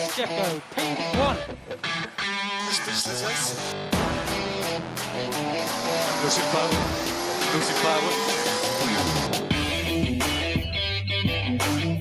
[0.00, 1.36] Jazz Gecko, P1.
[6.22, 6.72] Lucy Flower.
[7.52, 8.12] Lucy Flower.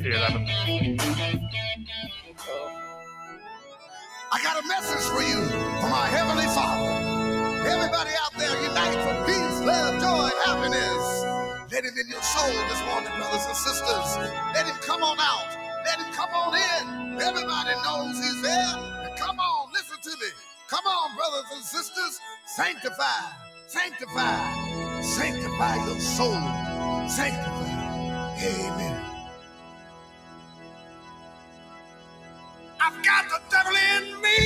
[0.01, 0.45] Here, Adam.
[4.31, 5.43] I got a message for you
[5.81, 6.87] from our Heavenly Father.
[7.67, 11.25] Everybody out there, unite for peace, love, joy, happiness.
[11.69, 14.17] Let him in your soul this morning, brothers and sisters.
[14.53, 15.58] Let him come on out.
[15.89, 17.19] Let him come on in.
[17.19, 18.75] Everybody knows he's there.
[19.17, 20.31] Come on, listen to me.
[20.69, 22.19] Come on, brothers and sisters.
[22.45, 23.21] Sanctify,
[23.67, 26.37] sanctify, sanctify your soul.
[27.09, 28.37] Sanctify.
[28.37, 29.01] Amen.
[32.79, 34.37] I've got the devil in me.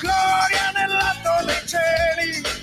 [0.00, 1.14] Gloria nella
[1.46, 2.57] nei cieli,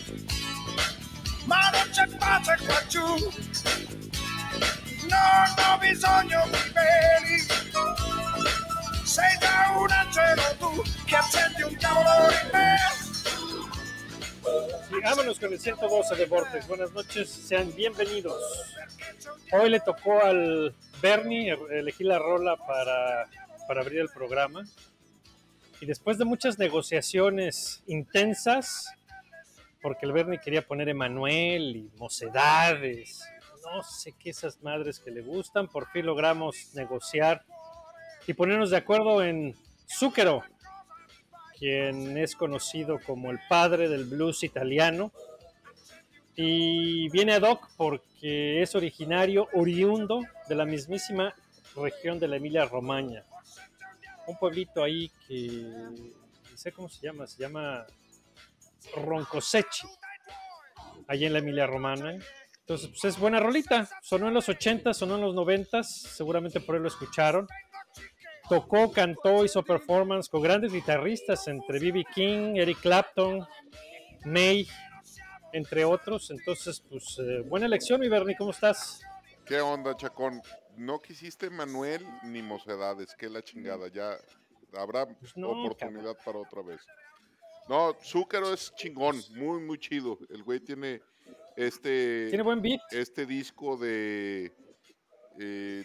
[1.46, 3.06] ma non c'è pace qua giù.
[5.08, 7.40] Non ho bisogno di veli,
[9.04, 12.76] sei già un angelo tu che accendi un cavolo in me.
[15.02, 16.68] Vámonos con el 112 de Vortex.
[16.68, 18.42] Buenas noches, sean bienvenidos.
[19.52, 23.30] Hoy le tocó al Bernie elegir la rola para,
[23.68, 24.66] para abrir el programa.
[25.80, 28.88] Y después de muchas negociaciones intensas,
[29.86, 33.24] porque el Bernie quería poner Emanuel y mocedades,
[33.64, 37.44] no sé qué esas madres que le gustan, por fin logramos negociar
[38.26, 39.56] y ponernos de acuerdo en
[39.88, 40.42] Zúquero,
[41.60, 45.12] quien es conocido como el padre del blues italiano.
[46.36, 51.36] Y viene ad hoc porque es originario, oriundo de la mismísima
[51.76, 53.24] región de la Emilia Romagna.
[54.26, 57.86] Un pueblito ahí que no sé cómo se llama, se llama
[58.96, 59.88] Roncosechi,
[61.08, 62.18] allá en la Emilia Romagna.
[62.60, 63.88] Entonces, pues es buena rolita.
[64.02, 67.48] Sonó en los 80, sonó en los 90, seguramente por ahí lo escucharon
[68.48, 72.06] tocó, cantó, hizo performance con grandes guitarristas entre B.B.
[72.14, 73.46] King, Eric Clapton,
[74.26, 74.68] May,
[75.54, 76.32] entre otros.
[76.32, 79.02] Entonces, pues, eh, buena elección, mi Bernie, ¿cómo estás?
[79.46, 80.42] ¿Qué onda, Chacón?
[80.78, 84.18] No quisiste Manuel ni Mocedades, que la chingada, ya
[84.74, 86.82] habrá Pues no, oportunidad para otra vez.
[87.68, 90.20] No, Zúcaro es chingón, muy, muy chido.
[90.30, 91.02] El güey tiene
[91.56, 92.82] este, Tiene buen beat.
[92.92, 94.54] este disco de
[95.40, 95.84] eh,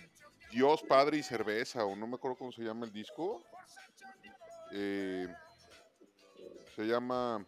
[0.50, 3.42] Dios, Padre y Cerveza, o no me acuerdo cómo se llama el disco.
[4.72, 5.26] Eh,
[6.76, 7.44] se llama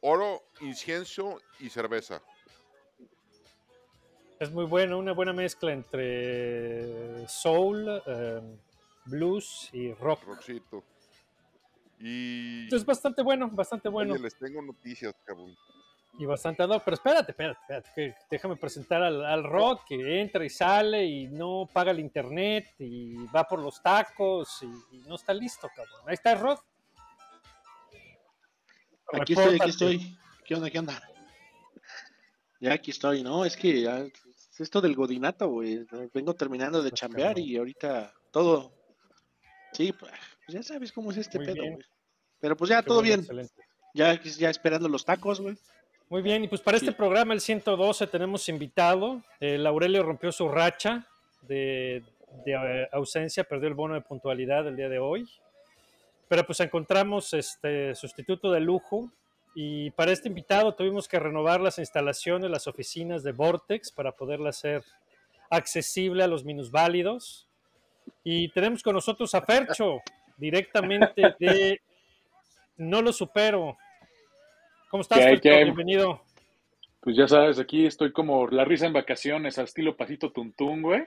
[0.00, 2.22] Oro, Incienso y Cerveza.
[4.40, 8.40] Es muy bueno, una buena mezcla entre soul, eh,
[9.06, 10.22] blues y rock.
[10.24, 10.84] Roxito.
[12.00, 14.14] Y Es bastante bueno, bastante bueno.
[14.14, 15.54] Oye, les tengo noticias, cabrón.
[16.20, 20.20] Y bastante ad hoc, pero espérate, espérate, espérate, que déjame presentar al, al Rod que
[20.20, 24.98] entra y sale y no paga el internet y va por los tacos y, y
[25.06, 26.00] no está listo, cabrón.
[26.06, 26.58] Ahí está el Rod.
[29.12, 30.18] Aquí estoy, aquí estoy.
[30.44, 31.00] ¿Qué onda, qué onda?
[32.60, 33.44] Ya aquí estoy, ¿no?
[33.44, 35.86] Es que ya, es esto del godinato, güey.
[36.12, 38.72] Vengo terminando de Pues, chambear y ahorita todo.
[39.72, 40.12] Sí, pues
[40.54, 41.78] ya sabes cómo es este Muy pedo, güey.
[42.40, 43.20] Pero pues ya Qué todo bien.
[43.20, 43.62] excelente.
[43.94, 45.56] Ya, ya esperando los tacos, güey.
[46.08, 46.94] Muy bien, y pues para este Sí.
[46.96, 49.22] programa, el 112, tenemos invitado.
[49.40, 51.06] El Aurelio rompió su racha
[51.42, 52.02] de,
[52.44, 55.28] de, eh, ausencia, perdió el bono de puntualidad el día de hoy.
[56.28, 59.10] Pero pues encontramos este sustituto de lujo.
[59.54, 64.50] Y para este invitado tuvimos que renovar las instalaciones, las oficinas de Vortex para poderla
[64.50, 64.84] hacer
[65.50, 67.48] accesible a los minusválidos.
[68.24, 70.00] Y tenemos con nosotros a Fercho,
[70.38, 71.80] directamente de
[72.76, 73.76] No lo supero.
[74.90, 75.64] ¿Cómo estás, ¿Qué?
[75.64, 76.22] Bienvenido.
[77.00, 81.06] Pues ya sabes, aquí estoy como la risa en vacaciones, al estilo pasito tuntún, güey.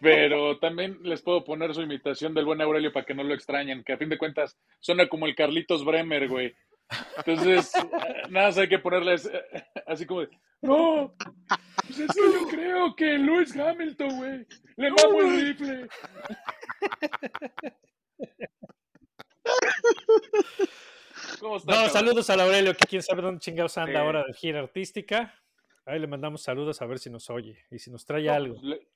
[0.00, 3.82] Pero también les puedo poner su imitación del buen Aurelio para que no lo extrañen,
[3.82, 6.54] que a fin de cuentas suena como el Carlitos Bremer, güey.
[7.16, 10.28] Entonces, eh, nada más hay que ponerles eh, así como de,
[10.62, 11.14] no,
[11.86, 14.46] pues es que yo creo que Lewis Hamilton, güey,
[14.76, 15.88] le mamo el rifle.
[21.40, 21.90] ¿Cómo está, No, cabrón?
[21.92, 23.96] saludos al Aurelio, que quién sabe dónde chingados anda Sí.
[23.98, 25.34] ahora de gira artística.
[25.84, 28.54] Ahí le mandamos saludos a ver si nos oye y si nos trae No, algo.
[28.54, 28.88] pues, le-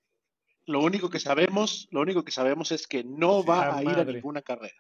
[0.66, 3.88] Lo único que sabemos, lo único que sabemos es que no va Ah, a ir
[3.90, 4.76] a ninguna carrera.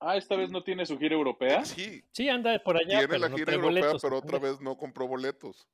[0.00, 1.64] Ah, esta vez no tiene su gira europea.
[1.64, 4.02] Sí, Sí, anda por allá, tiene pero la no gira trae europea, boletos.
[4.02, 5.68] pero otra vez no compró boletos.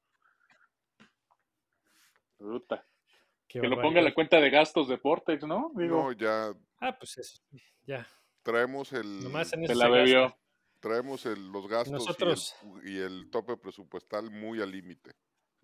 [3.46, 5.70] Qué Que lo ponga en la cuenta de gastos de Portex, ¿no?
[5.76, 7.42] Digo, No, ya Ah, pues eso,
[7.86, 8.06] ya.
[8.42, 10.36] traemos el Nomás en se la bebió.
[10.80, 15.12] traemos el, los gastos y el- Nosotros- y, el, tope presupuestal muy al límite.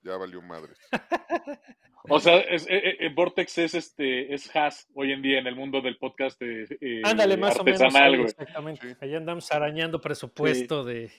[0.02, 0.78] ya valió madres.
[2.08, 5.54] O sea, es, eh, eh, Vortex es este es Has hoy en día en el
[5.54, 7.94] mundo del podcast eh, Ándale, más o menos.
[7.94, 8.88] ahí, exactamente.
[8.88, 8.96] Sí.
[9.02, 11.10] Ahí andamos arañando presupuesto de,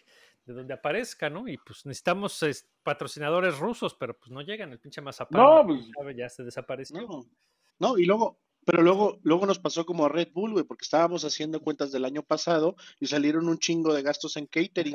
[0.46, 1.48] de donde aparezca, ¿no?
[1.48, 4.72] Y pues necesitamos es, patrocinadores rusos, pero pues no llegan.
[4.72, 7.00] El pinche mazapán No, pues- ya se desapareció.
[7.00, 7.26] No,
[7.78, 11.26] no, y luego, pero luego, luego nos pasó como a Red Bull, güey, porque estábamos
[11.26, 14.94] haciendo cuentas del año pasado y salieron un chingo de gastos en catering.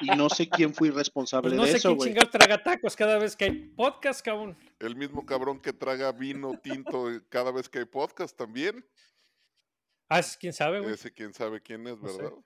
[0.00, 2.08] y no sé quién fue responsable Pues no de sé eso, quién güey.
[2.10, 4.56] chingado traga tacos cada vez que hay podcast, cabrón.
[4.80, 8.84] El mismo cabrón que traga vino tinto eh, cada vez que hay podcast también.
[10.08, 10.94] Ah, es- quién sabe, güey.
[10.94, 12.16] Ese quién sabe quién es, No sé.
[12.22, 12.38] ¿verdad?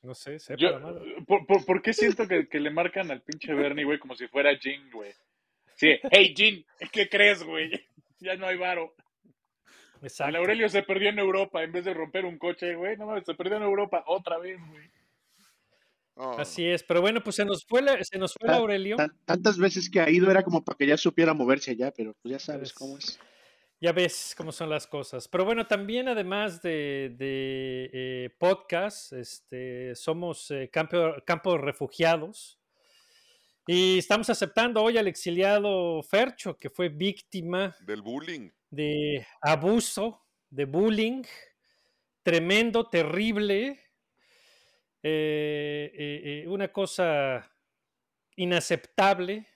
[0.00, 1.16] No sé, sepa Yo, madre.
[1.26, 4.28] ¿por, por, por qué siento que, que le marcan al pinche Bernie, güey, como si
[4.28, 5.12] fuera Jin, güey?
[5.74, 7.70] Sí, hey Jin, ¿qué crees, güey?
[8.20, 8.94] Ya no hay varo.
[10.00, 10.38] El Exacto.
[10.38, 12.96] Aurelio se perdió en Europa en vez de romper un coche, güey.
[12.96, 14.90] No mames, se perdió en Europa otra vez, güey.
[16.16, 18.96] No, Así es, pero bueno, pues se nos fue, la- se nos fue el Aurelio.
[18.96, 22.12] Tan- tantas veces que ha ido era como para que ya supiera moverse allá, pero
[22.20, 23.20] pues ya sabes Pues, cómo es.
[23.80, 25.28] Ya ves cómo son las cosas.
[25.28, 32.57] Pero bueno, también además de, de, eh, podcast, este, somos eh, campo, campo de refugiados.
[33.70, 38.48] Y estamos aceptando hoy al exiliado Fercho, que fue víctima del bullying.
[38.70, 41.22] de abuso, de bullying,
[42.22, 43.78] tremendo, terrible,
[45.02, 47.46] eh, eh, eh, una cosa
[48.36, 49.46] inaceptable,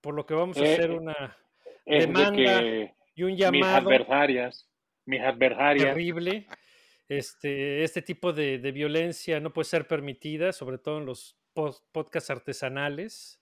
[0.00, 1.36] por lo que vamos a hacer eh, una
[1.84, 4.68] Demanda de que y un mis llamado adversarias,
[5.06, 6.46] mis adversarias, terrible.
[7.08, 11.82] Este, este tipo de, de violencia no puede ser permitida, sobre todo en los pod-
[11.90, 13.39] podcasts artesanales,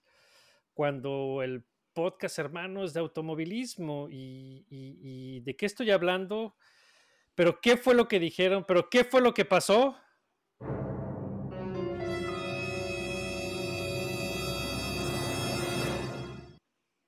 [0.79, 4.07] cuando el podcast hermano es de automovilismo.
[4.09, 6.55] Y, y- y de qué estoy hablando?
[7.35, 8.63] ¿Pero qué fue lo que dijeron?
[8.65, 9.97] ¿Pero qué fue lo que pasó?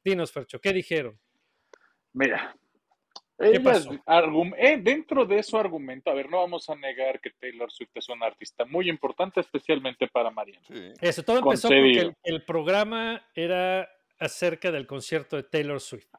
[0.03, 1.17] Dinos, Fercho, ¿qué dijeron?
[2.11, 2.53] Mira,
[3.41, 8.09] Eh, dentro de su argumento, a ver, no vamos a negar que Taylor Swift es
[8.09, 10.65] una artista muy importante, especialmente para Mariana.
[10.67, 10.91] Sí.
[11.01, 13.89] Eso, todo empezó porque el, el programa era
[14.19, 16.13] acerca del concierto de Taylor Swift.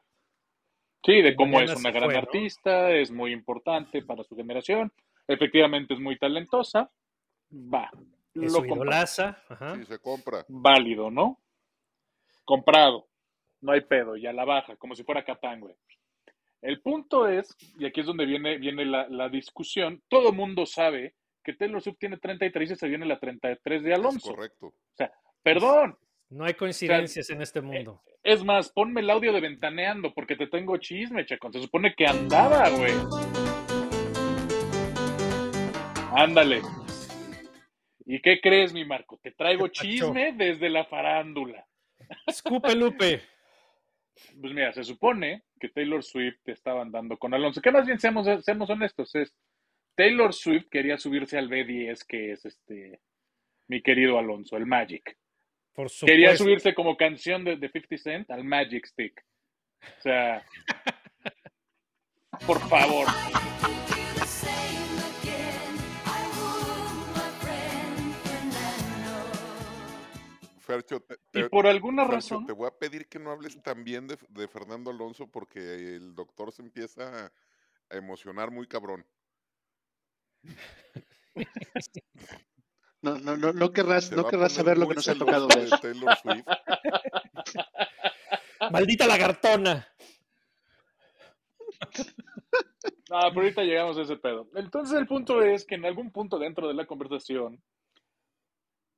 [1.05, 2.19] Sí, de cómo Mariana es una gran fue, ¿no?
[2.19, 4.91] artista, es muy importante para su generación,
[5.27, 6.91] efectivamente es muy talentosa,
[7.51, 7.89] va,
[8.33, 9.37] Es lo idolaza.
[9.49, 9.75] ajá.
[9.75, 10.45] Sí, se compra.
[10.47, 11.41] válido, ¿no?
[12.45, 13.07] Comprado,
[13.61, 15.75] no hay pedo, y a la baja, como si fuera Catán, güey.
[16.63, 21.13] El punto es, y aquí es donde viene, viene la, la discusión, todo mundo sabe
[21.43, 24.33] que Taylor Swift tiene 33 y se viene la 33 de Es Alonso.
[24.33, 24.73] correcto.
[25.43, 25.97] Perdón,
[26.29, 28.01] No hay coincidencias en este mundo.
[28.23, 31.51] es más, ponme el audio de Ventaneando porque te tengo chisme, chacón.
[31.51, 32.93] Se supone que andaba, güey.
[36.15, 36.61] Ándale.
[38.05, 39.19] ¿Y qué crees, mi Marco?
[39.21, 41.65] Te traigo chisme desde la farándula.
[42.27, 43.21] Escupe Lupe.
[44.39, 47.61] Pues mira, se supone que Taylor Swift estaba andando con Alonso.
[47.61, 49.35] Que más bien seamos, seamos honestos, es
[49.95, 52.99] Taylor Swift quería subirse al B10, que es este
[53.67, 55.17] mi querido Alonso, el Magic.
[55.73, 56.43] Por Quería supuesto.
[56.43, 59.23] subirse como canción de, de 50 Cent al Magic Stick.
[59.81, 60.45] O sea,
[62.45, 63.07] por favor.
[70.63, 73.83] Fercho, te, Y por alguna Fercho, razón, te voy a pedir que no hables tan
[73.83, 77.31] bien de, de Fernando Alonso porque el doctor se empieza a,
[77.89, 79.05] emocionar muy cabrón.
[83.01, 85.69] No, no, no, no querrás, no querrás saber lo que nos ha tocado de.
[85.81, 86.45] Taylor Swift.
[88.71, 89.85] Maldita lagartona.
[93.11, 94.47] Ah, pero ahorita llegamos a ese pedo.
[94.55, 97.61] Entonces el punto es que en algún punto dentro de la conversación,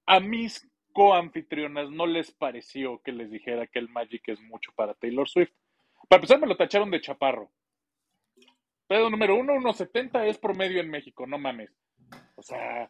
[0.05, 4.93] a mis coanfitrionas no les pareció que les dijera que el Magic es mucho para
[4.93, 5.51] Taylor Swift.
[6.07, 7.51] Para empezar, me lo tacharon de chaparro.
[8.87, 11.69] Pedo número uno, 1.70 es promedio en México, no mames.
[12.35, 12.89] O sea,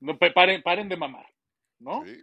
[0.00, 1.26] no, pa- paren, paren de mamar,
[1.78, 2.04] ¿no?
[2.04, 2.16] Sí.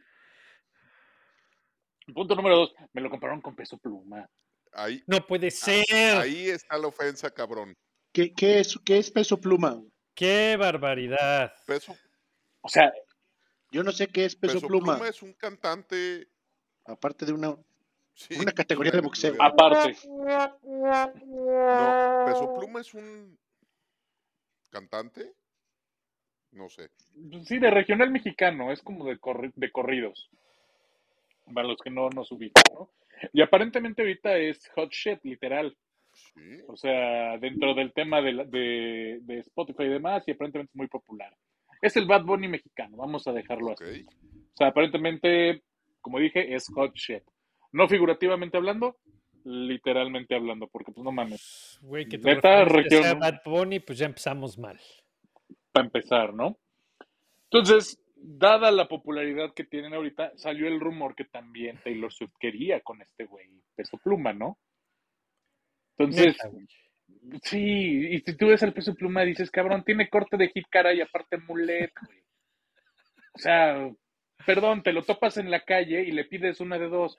[2.14, 4.30] Punto número dos, me lo compraron con peso pluma.
[4.74, 5.86] Ahí, No puede ser.
[6.18, 7.74] ahí está la ofensa, cabrón.
[8.14, 9.82] ¿Qué, qué es, ¿Qué es peso pluma?
[10.14, 11.54] Qué barbaridad.
[11.66, 11.96] Peso,
[12.62, 12.92] O sea,
[13.72, 16.28] Yo no sé qué es peso, Peso pluma, Pluma es un cantante.
[16.86, 17.56] aparte de una...
[18.14, 19.36] sí, Una categoría de boxeo.
[19.40, 19.96] Aparte,
[21.16, 23.38] No, Peso Pluma es un
[24.70, 25.34] cantante.
[26.52, 26.90] No sé.
[27.46, 30.30] Sí, de regional mexicano, es como de, corri- de corridos.
[31.54, 32.90] Para los que no nos ubican, ¿no?
[33.34, 35.76] Y aparentemente ahorita es hot shit, literal.
[36.14, 36.60] Sí.
[36.68, 40.76] O sea, dentro del tema de, la- de, de Spotify y demás, y aparentemente es
[40.76, 41.34] muy popular.
[41.82, 43.82] Es el Bad Bunny mexicano, vamos a dejarlo Ok.
[43.82, 44.06] así.
[44.06, 45.64] O sea, aparentemente,
[46.02, 47.24] como dije, es hot shit.
[47.72, 48.98] No figurativamente hablando,
[49.44, 54.58] literalmente hablando, porque pues no mames, Güey, que Neta, sea Bad Bunny, pues ya empezamos
[54.58, 54.80] mal.
[55.72, 56.58] para empezar, ¿no?
[57.46, 62.82] Entonces, dada la popularidad que tienen ahorita, salió el rumor que también Taylor Swift quería
[62.82, 64.60] con este güey, peso pluma, ¿no?
[65.98, 66.50] Entonces, Neta.
[67.44, 70.94] Sí, y si tú ves el peso pluma, dices, cabrón, tiene corte de hit cara
[70.94, 72.24] y aparte mulet, güey.
[73.34, 73.90] O sea,
[74.46, 77.18] perdón, te lo topas en la calle y le pides una de dos,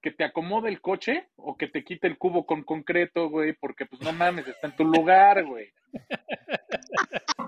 [0.00, 3.86] que te acomode el coche o que te quite el cubo con concreto, güey, porque
[3.86, 5.72] pues no mames, está en tu lugar, güey.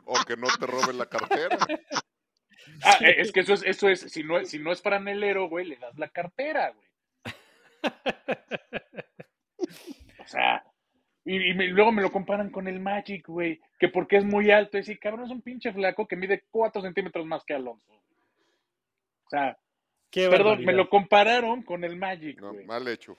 [0.04, 1.58] O que no te roben la cartera.
[2.82, 5.48] Ah, eh, es que eso es, eso es, si no, es- si no es franelero,
[5.48, 6.88] güey, le das la cartera, güey.
[10.18, 10.64] O sea,
[11.24, 14.50] y, y me- luego me lo comparan con el Magic, güey, que porque es muy
[14.50, 17.92] alto, y sí, cabrón, es un pinche flaco que mide 4 centímetros más que Alonso.
[19.26, 19.58] O sea,
[20.10, 20.66] Qué perdón, barbaridad.
[20.66, 22.66] me lo compararon con el Magic, No, güey.
[22.66, 23.16] mal hecho.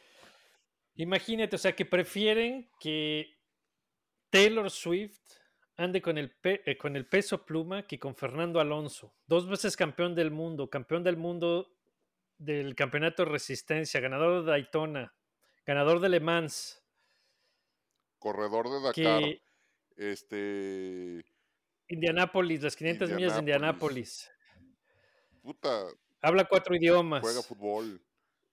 [0.96, 3.36] Imagínate, o sea, que prefieren que
[4.30, 5.20] Taylor Swift
[5.78, 9.14] ande con el, pe- eh, con el peso pluma que con Fernando Alonso.
[9.28, 11.70] Dos veces campeón del mundo, campeón del mundo
[12.38, 15.14] del campeonato de resistencia, ganador de Daytona,
[15.66, 16.82] ganador de Le Mans,
[18.30, 19.22] Corredor de Dakar.
[19.22, 19.42] que
[19.98, 21.24] Este.
[21.88, 24.32] Indianápolis, las 500 millas de Indianápolis.
[25.44, 25.84] Puta.
[26.22, 27.22] Habla cuatro idiomas.
[27.22, 28.02] Juega fútbol.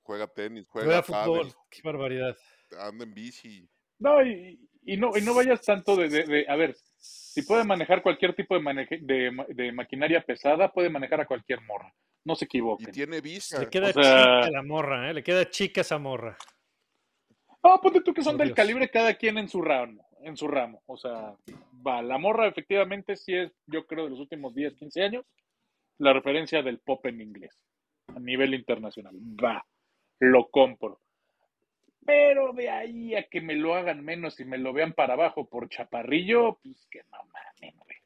[0.02, 0.66] Juega tenis.
[0.68, 1.54] Juega, Juega fútbol.
[1.70, 2.36] Qué barbaridad.
[2.78, 3.66] Anda en bici.
[3.98, 7.64] No, y, y no, y no vayas tanto de, de- de- a ver, si puede
[7.64, 11.94] manejar cualquier tipo de, maneje- de, ma- de maquinaria pesada, puede manejar a cualquier morra.
[12.24, 12.90] No se Y equivoquen.
[12.92, 13.58] tiene visa.
[13.60, 15.14] Le queda o sea- chica la morra, ¿eh?
[15.14, 16.36] Le queda chica esa morra.
[17.64, 18.56] No, ponte tú que son Por del Dios.
[18.56, 20.82] calibre cada quien en su ramo, en su ramo.
[20.86, 21.34] O sea,
[21.86, 25.24] va, la morra efectivamente sí es, yo creo, de los últimos 10, 15 años,
[25.98, 27.56] la referencia del pop en inglés,
[28.14, 29.14] a nivel internacional.
[29.16, 29.64] Va,
[30.18, 31.00] lo compro.
[32.04, 35.48] Pero de ahí a que me lo hagan menos y me lo vean para abajo
[35.48, 37.96] por chaparrillo, pues que no mames, güey.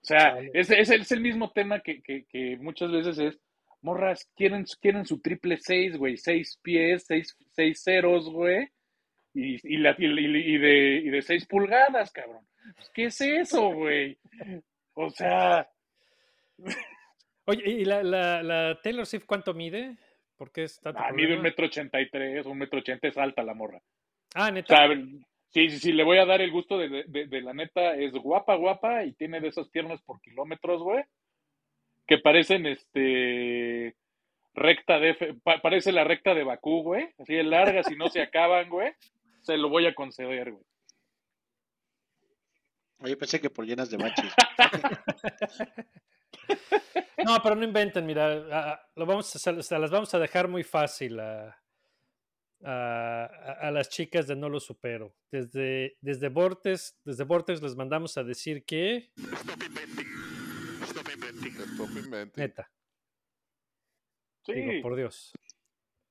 [0.00, 3.38] O sea, es, es, el- es el mismo tema que, que, que muchas veces es,
[3.84, 8.68] morras, quieren, quieren su triple seis, güey, seis pies, seis, seis ceros, güey,
[9.34, 12.44] y, y, la, y, y- y de, y de seis pulgadas, cabrón.
[12.76, 14.18] Pues, ¿Qué es eso, güey?
[14.94, 15.68] O sea,
[17.46, 19.96] Oye, ¿y la, la, la Taylor Swift cuánto mide?
[20.36, 23.42] ¿Por qué está ah, mide un metro ochenta y tres, un metro ochenta es alta
[23.42, 23.80] la morra.
[24.34, 24.74] Ah, O neta.
[24.76, 24.96] sea,
[25.50, 27.94] sí, sí, sí, le voy a dar el gusto de, de, de- de la neta,
[27.96, 31.04] es guapa, guapa, y tiene de esas piernas por kilómetros, güey,
[32.06, 33.96] que parecen, este,
[34.54, 38.08] recta de, F- pa- parece la recta de Bakú, güey, así de largas y no
[38.08, 38.92] se acaban, güey,
[39.42, 40.64] se lo voy a conceder, güey.
[43.00, 44.32] Oye, pensé que por llenas de baches.
[47.24, 51.18] No, pero no inventen, mira, lo vamos a, se las vamos a dejar muy fácil
[51.20, 51.56] a,
[52.62, 55.14] a- las chicas de No Lo Supero.
[55.30, 59.10] Desde, desde Vortex, desde Vortex les mandamos a decir que.
[62.36, 62.70] Neta,
[64.44, 64.52] Sí.
[64.54, 65.32] digo, por Dios.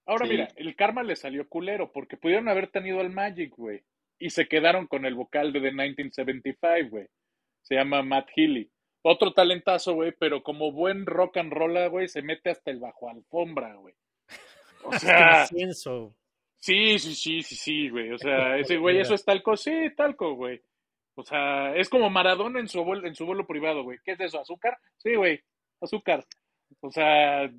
[0.05, 0.32] Ahora Sí.
[0.32, 3.84] mira, el karma le salió culero porque pudieron haber tenido al Magic, güey.
[4.20, 7.08] Y se quedaron con el vocal de The 1975, güey.
[7.62, 8.70] Se llama Matt Healy.
[9.03, 13.10] Otro talentazo, güey, pero como buen rock and roll, güey, se mete hasta el bajo
[13.10, 13.93] alfombra, güey.
[14.86, 16.15] O sea, Incienso.
[16.58, 18.12] sí, sí, sí, sí, sí, güey.
[18.12, 20.62] O sea, ese güey, eso es talco, sí, talco, güey.
[21.15, 24.00] O sea, es como Maradona en su vuelo, en su vuelo privado, güey.
[24.03, 24.39] ¿Qué es eso?
[24.39, 24.77] ¿Azúcar?
[24.98, 25.41] Sí, güey,
[25.84, 26.25] azúcar.
[26.82, 27.50] O sea,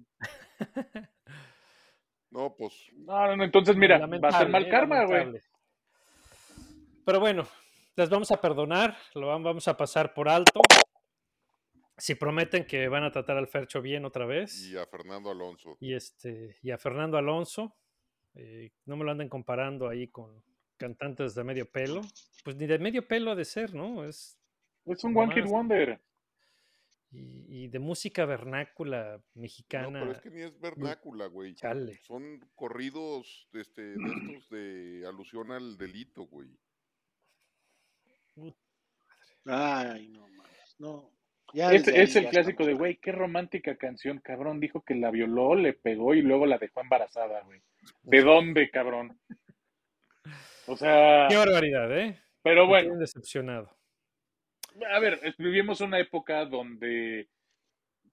[2.30, 2.72] No, pues.
[2.96, 5.40] no, no, no, entonces mira, va a ser mal karma, güey.
[7.04, 7.46] Pero bueno,
[7.96, 10.60] las vamos a perdonar, lo vam- vamos a pasar por alto.
[11.96, 14.66] Si prometen que van a tratar al Fercho bien otra vez.
[14.66, 15.76] Y a Fernando Alonso.
[15.78, 17.76] y este y a Fernando Alonso
[18.34, 20.42] eh, no me lo anden comparando ahí con
[20.76, 22.00] cantantes de medio pelo
[22.42, 24.36] pues ni de medio pelo ha de ser no es
[24.86, 25.44] Es un One Hit.
[25.46, 26.00] Wonder.
[27.14, 31.54] Y, y de música vernácula No, mexicana pero es que ni es vernácula, güey.
[31.54, 32.00] Chale.
[32.02, 36.48] Son corridos este, de estos de alusión al delito, güey.
[39.46, 40.76] Ay, no mames.
[40.78, 41.10] No.
[41.52, 44.58] Ya Este es el clásico de, güey, qué romántica canción, cabrón.
[44.58, 47.62] Dijo que la violó, le pegó y luego la dejó embarazada, güey.
[48.02, 49.20] ¿De dónde, cabrón?
[50.66, 53.70] O sea, qué barbaridad eh pero Me bueno, decepcionado
[54.92, 57.28] a ver, vivimos una época donde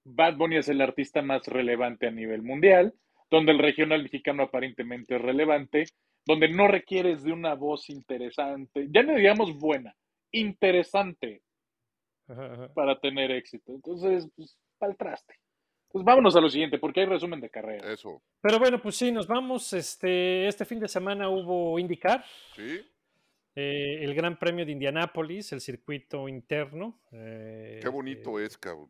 [0.03, 2.94] Bad Bunny es el artista más relevante a nivel mundial,
[3.30, 5.86] donde el regional mexicano aparentemente es relevante,
[6.25, 9.96] donde no requieres de una voz interesante, ya no digamos buena,
[10.32, 11.41] interesante
[12.27, 12.74] Ajá, ajá.
[12.74, 13.74] para tener éxito.
[13.74, 15.36] Entonces, pues, pa'l traste.
[15.89, 17.91] Pues vámonos a lo siguiente, porque hay resumen de carrera.
[17.91, 18.22] Eso.
[18.41, 19.74] Pero bueno, pues sí, nos vamos.
[19.74, 22.24] Este, este fin de semana hubo IndyCar,
[22.56, 22.80] ¿Sí?
[23.55, 27.01] Eh, el Gran Premio de Indianápolis, el circuito interno.
[27.12, 28.89] eh, Qué bonito eh, es, cabrón.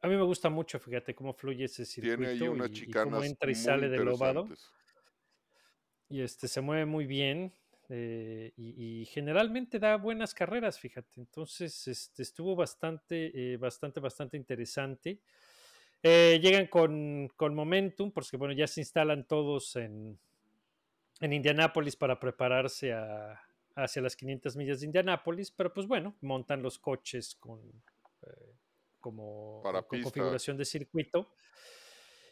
[0.00, 3.22] A mí me gusta mucho, fíjate, cómo fluye ese circuito Tiene ahí unas y- cómo
[3.22, 4.48] entra y sale del ovado.
[6.08, 7.52] Y este se mueve muy bien.
[7.88, 11.20] eh, y, y generalmente da buenas carreras, fíjate.
[11.20, 15.20] Entonces, este, estuvo bastante, eh, bastante, bastante interesante.
[16.02, 20.18] Eh, llegan con, con momentum, porque bueno, ya se instalan todos en,
[21.22, 23.40] en Indianápolis para prepararse a-
[23.76, 27.60] hacia las 500 millas de Indianápolis, pero pues bueno, montan los coches con,
[28.26, 28.56] eh,
[29.00, 31.32] como Para con configuración de circuito.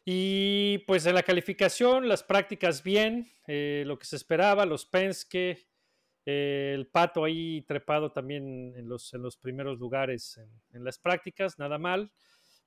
[0.05, 5.69] Y pues en la calificación, las prácticas bien, eh, lo que se esperaba, los Penske,
[6.27, 10.99] eh, el Pato ahí trepado también en los, en los primeros lugares en, en las
[10.99, 12.13] prácticas, nada mal.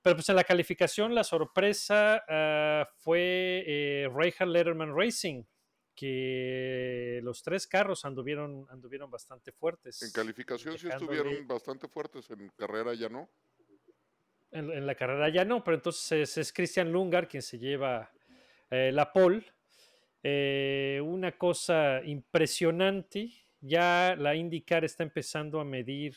[0.01, 5.43] Pero pues en la calificación la sorpresa ah, fue eh, Reinhard Letterman Racing,
[5.95, 10.01] que los tres carros anduvieron, anduvieron bastante fuertes.
[10.01, 13.29] En calificación sí estuvieron bastante fuertes, en carrera ya no.
[14.51, 18.11] En, en la carrera ya no, pero entonces es, es Christian Lungar quien se lleva
[18.69, 19.43] eh, la pole.
[20.21, 26.15] Eh, una cosa impresionante, ya la IndyCar está empezando a medir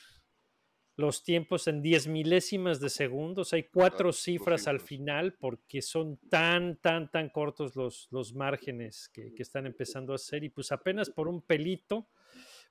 [0.96, 3.52] los tiempos en 10 milésimas de segundos.
[3.52, 9.34] Hay cuatro cifras al final porque son tan, tan, tan cortos los, los márgenes que,
[9.34, 12.08] que están empezando a hacer y pues apenas por un pelito.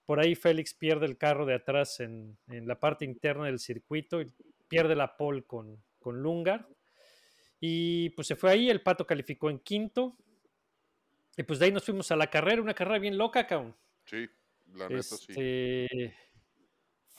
[0.05, 4.22] Por ahí Félix pierde el carro de atrás en, en la parte interna del circuito
[4.22, 4.32] y
[4.67, 6.67] pierde la pole con, con Lungar.
[7.60, 10.17] Y pues se fue ahí, el Pato calificó en quinto.
[11.38, 13.75] Y pues de ahí nos fuimos a la carrera, una carrera bien loca, cabrón.
[14.05, 14.27] Sí,
[14.74, 15.36] la neta sí.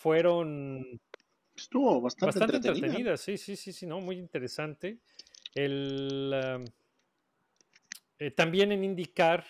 [0.07, 1.01] Fueron
[1.57, 2.87] Estuvo bastante, bastante entretenida.
[2.87, 5.01] entretenida, sí, sí, sí, sí, no, muy interesante.
[5.53, 6.65] El, am,
[8.21, 9.45] eh, también en IndyCar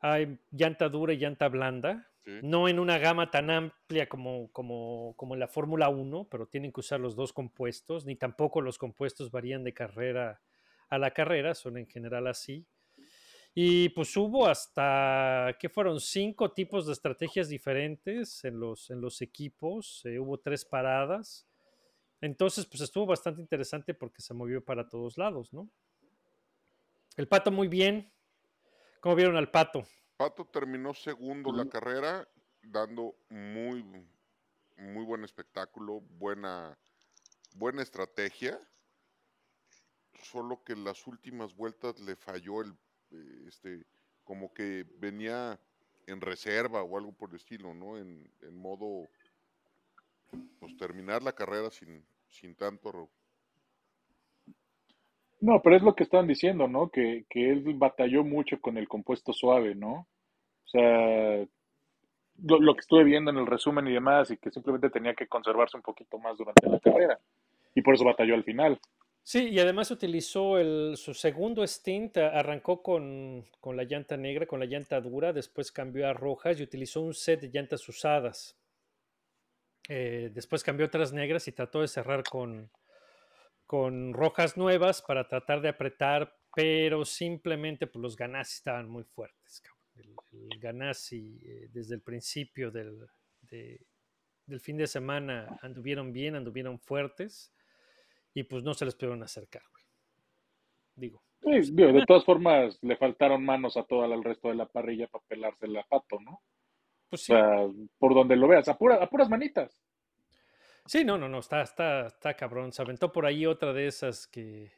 [0.00, 2.40] hay llanta dura y llanta blanda, sí.
[2.42, 6.72] no en una gama tan amplia como, como, como en la Fórmula 1, pero tienen
[6.72, 10.42] que usar los dos compuestos, ni tampoco los compuestos varían de carrera
[10.88, 12.66] a la carrera, son en general así.
[13.56, 16.00] Y pues hubo hasta, ¿qué fueron?
[16.00, 21.46] Cinco tipos de estrategias diferentes en los, en los equipos, eh, hubo tres paradas.
[22.20, 25.70] Entonces, pues estuvo bastante interesante porque se movió para todos lados, ¿no?
[27.16, 28.12] El pato muy bien.
[29.00, 29.84] ¿Cómo vieron al pato?
[30.16, 32.26] Pato terminó segundo la carrera,
[32.62, 33.84] dando muy,
[34.76, 36.76] muy buen espectáculo, buena,
[37.54, 38.58] buena estrategia.
[40.22, 42.74] Solo que en las últimas vueltas le falló el,
[43.46, 43.84] este,
[44.24, 45.58] como que venía
[46.06, 47.98] en reserva o algo por el estilo, ¿no?
[47.98, 49.08] En, en modo,
[50.60, 53.10] pues terminar la carrera sin, sin tanto
[55.40, 56.88] No, pero es lo que estaban diciendo, ¿no?
[56.88, 60.06] Que, que él batalló mucho con el compuesto suave, ¿no?
[60.64, 61.46] O sea,
[62.42, 65.26] lo, lo que estuve viendo en el resumen y demás, y que simplemente tenía que
[65.28, 67.18] conservarse un poquito más durante la carrera.
[67.74, 68.80] Y por eso batalló al final.
[69.24, 74.60] Sí, y además utilizó el, su segundo stint, arrancó con, con la llanta negra, con
[74.60, 78.56] la llanta dura, después cambió a rojas y utilizó un set de llantas usadas.
[79.88, 82.70] Eh, después cambió otras negras y trató de cerrar con,
[83.66, 89.62] con rojas nuevas para tratar de apretar, pero simplemente pues, los Ganassi estaban muy fuertes.
[89.96, 93.06] El, el Ganassi eh, desde el principio del,
[93.42, 93.80] de-
[94.46, 97.52] del fin de semana anduvieron bien, anduvieron fuertes
[98.34, 99.84] y pues no se les pudieron acercar, güey.
[100.96, 104.66] Digo, Sí, digo, de todas formas, le faltaron manos a todo el resto de la
[104.66, 106.42] parrilla para pelarse el pato, ¿no?
[107.10, 107.32] pues O sí.
[107.32, 107.66] sea,
[107.98, 109.78] por donde lo veas, a, pura- a puras manitas.
[110.86, 112.72] Sí, no, no, no, está, está, está cabrón.
[112.72, 114.72] Se aventó por ahí otra de esas que.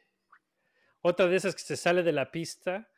[1.01, 2.89] Otra de esas que se sale de la pista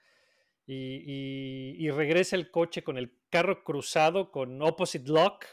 [0.65, 5.45] y, y- y regresa el coche con el carro cruzado con opposite lock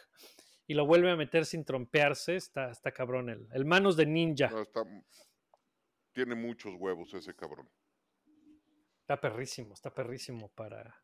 [0.66, 2.37] y lo vuelve a meter sin trompearse.
[2.37, 4.48] Está, está cabrón el, el manos de ninja.
[4.48, 4.85] no, está-
[6.12, 7.68] tiene muchos huevos ese cabrón.
[9.00, 10.96] Está perrísimo, está perrísimo para.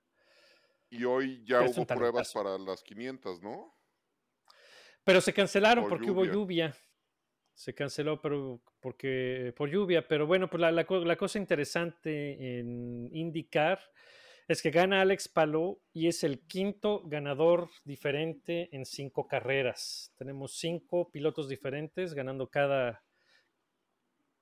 [0.91, 3.75] Y hoy ya hubo pruebas para las 500, ¿no?
[5.05, 6.75] Pero se cancelaron Por porque hubo lluvia.
[7.55, 10.07] Se canceló pero, porque, por lluvia.
[10.09, 13.81] Pero bueno, pues la, la co- la cosa interesante en IndyCar
[14.49, 20.13] es que gana Alex Palou y es el quinto ganador diferente en cinco carreras.
[20.17, 23.05] Tenemos cinco pilotos diferentes ganando cada,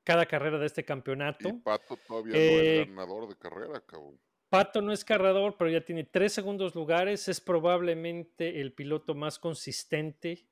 [0.04, 1.60] cada carrera de este Y campeonato.
[1.62, 4.18] Pato todavía Eh, no es ganador de carrera, cabrón.
[4.48, 7.28] Pato no es carrador, pero ya tiene tres segundos lugares.
[7.28, 10.48] Es probablemente el piloto más consistente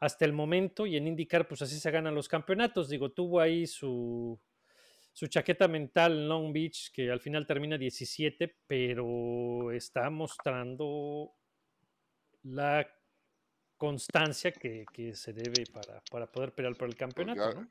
[0.00, 0.84] hasta el momento.
[0.84, 2.88] Y en IndyCar, pues así se ganan los campeonatos.
[2.88, 4.40] Digo, tuvo ahí su,
[5.16, 11.32] su chaqueta mental en Long Beach, que al final termina 17, pero está mostrando
[12.42, 12.86] la
[13.78, 17.70] constancia que, que se debe para, para poder pelear por el campeonato, Pues ya- ¿no?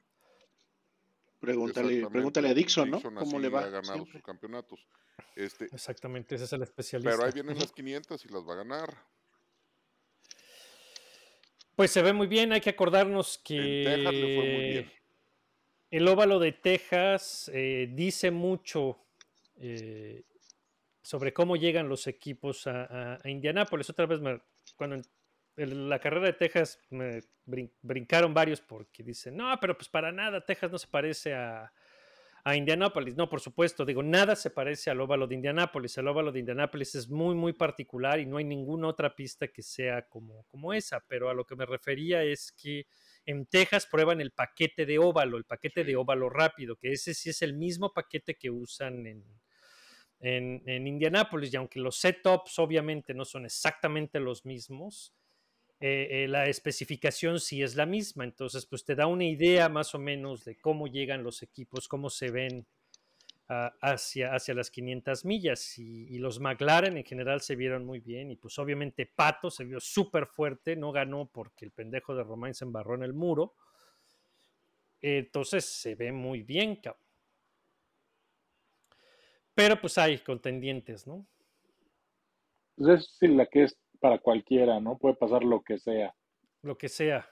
[1.40, 2.98] Pregúntale, pregúntale a Dixon, ¿no?
[2.98, 3.60] Dixon ¿Cómo le va?
[3.66, 4.14] ha ganado siempre.
[4.14, 4.80] sus campeonatos.
[5.36, 7.12] Este, Exactamente, ese es el especialista.
[7.12, 8.98] pero ahí vienen las 500 y las va a ganar.
[11.76, 14.92] Pues se ve muy bien, hay que acordarnos En Texas le fue muy bien.
[15.98, 19.00] El óvalo de Texas eh, dice mucho
[19.58, 20.24] eh,
[21.02, 23.90] sobre cómo llegan los equipos a, Indianápolis.
[23.90, 24.42] Otra vez, me-
[24.76, 24.98] cuando
[25.56, 30.12] en, la carrera de Texas me brin- brincaron varios porque dicen, no, pero pues para
[30.12, 31.72] nada, Texas no se parece a,
[32.44, 33.16] a Indianápolis.
[33.16, 35.98] No, por supuesto, digo, nada se parece al óvalo de Indianápolis.
[35.98, 39.62] El óvalo de Indianápolis es muy, muy particular y no hay ninguna otra pista que
[39.62, 42.86] sea como, como esa, pero a lo que me refería es que
[43.26, 47.30] en Texas prueban el paquete de óvalo, el paquete de óvalo rápido, que ese sí
[47.30, 49.24] es el mismo paquete que usan en,
[50.20, 55.14] en, en Indianápolis, y aunque los setups obviamente no son exactamente los mismos,
[55.82, 59.94] eh, eh, la especificación sí es la misma, entonces pues te da una idea más
[59.94, 62.66] o menos de cómo llegan los equipos, cómo se ven
[63.48, 68.32] hacia, hacia las 500 millas y, y los McLaren en general se vieron muy bien
[68.32, 72.56] y pues obviamente Pato se vio súper fuerte, no ganó porque el pendejo de Romain
[72.56, 73.54] se embarró en el muro,
[75.02, 77.06] entonces se ve muy bien, cabrón.
[79.54, 81.26] Pero pues hay contendientes, ¿no?
[82.76, 84.98] Pues es la que es para cualquiera, ¿no?
[84.98, 86.14] Puede pasar lo que sea.
[86.62, 87.30] Lo que sea.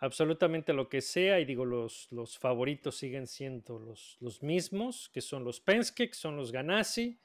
[0.00, 1.40] Absolutamente lo que sea.
[1.40, 6.14] Y digo, los, los favoritos siguen siendo los, los mismos, que son los Penske, que
[6.14, 7.18] son los Ganassi.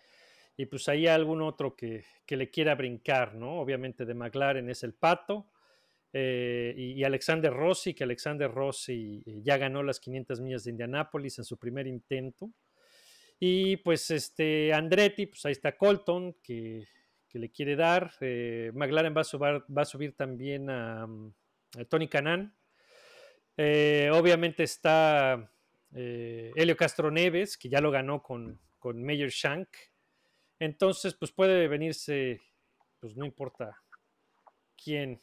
[0.58, 3.60] Y pues hay algún otro que, que le quiera brincar, ¿no?
[3.60, 5.52] Obviamente de McLaren es el Pato.
[6.14, 10.72] eh, y, y Alexander Rossi, que Alexander Rossi eh, ya ganó las 500 millas de
[10.72, 12.52] Indianápolis en su primer intento.
[13.40, 16.88] Y pues este Andretti, pues ahí está Colton, que,
[17.30, 18.14] que le quiere dar.
[18.22, 21.34] eh, McLaren va a, subir, va a subir también a, mm,
[21.80, 22.56] a Tony Canan.
[23.58, 25.50] Eh, obviamente está
[25.94, 29.70] eh, Helio Castro Neves, que ya lo ganó con, con Mayer Shank.
[30.60, 32.42] Entonces, pues puede venirse,
[33.00, 33.82] pues no importa
[34.82, 35.20] quién,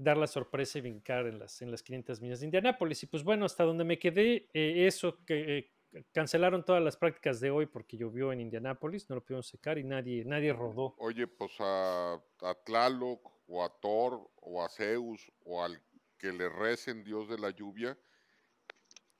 [0.00, 3.02] dar la sorpresa y brincar en las, en las 500 millas de Indianápolis.
[3.02, 7.38] Y pues bueno, hasta donde me quedé, eh, eso que eh, cancelaron todas las prácticas
[7.40, 10.94] de hoy porque llovió en Indianápolis, no lo pudieron secar y nadie, nadie rodó.
[10.98, 15.80] Oye, pues a, a Tlaloc o a Thor o a Zeus o al
[16.20, 17.96] que le recen Dios de la lluvia,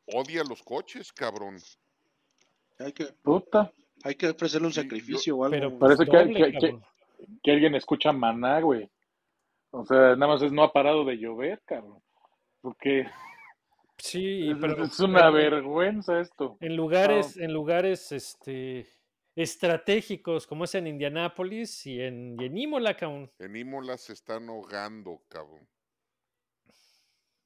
[0.06, 1.56] odia los coches, cabrón.
[2.78, 3.72] Hay que, Puta.
[4.04, 5.56] hay que ofrecerle un Sí, yo- sacrificio o algo.
[5.56, 6.84] Pero Parece que- doble, que- que- cabrón.
[7.42, 8.88] Que alguien escucha maná, güey.
[9.72, 12.02] O sea, nada más es no ha parado de llover, cabrón.
[12.60, 13.06] Porque
[13.98, 16.56] Sí, es, pero es una pero vergüenza esto.
[16.60, 18.88] en lugares, en lugares este,
[19.36, 23.30] estratégicos como es en Indianápolis y en, y en Imola, cabrón.
[23.38, 25.66] En Imola se están ahogando, cabrón.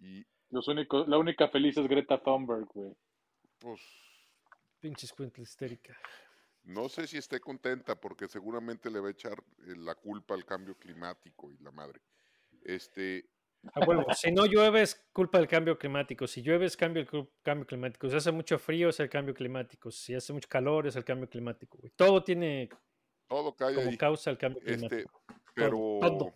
[0.04, 2.92] Y Los únicos, la única feliz es Greta Thunberg, güey.
[3.58, 3.80] pues
[4.80, 5.98] Pinches cuenta histérica.
[6.64, 9.32] no sé si esté contenta porque seguramente le va a echar
[9.66, 12.00] eh, la culpa al cambio climático y la madre.
[12.62, 13.26] Este,
[13.74, 14.04] A huevo.
[14.16, 16.26] Si no llueve es culpa del cambio climático.
[16.26, 17.06] Si llueve es cambio,
[17.42, 18.08] cambio climático.
[18.10, 19.90] Si hace mucho frío es el cambio climático.
[19.90, 21.78] Si hace mucho calor es el cambio climático.
[21.78, 21.92] güey.
[21.96, 22.68] Todo tiene
[23.26, 23.96] todo cae como ahí.
[23.96, 25.22] causa el cambio Este, climático.
[25.54, 26.34] pero todo.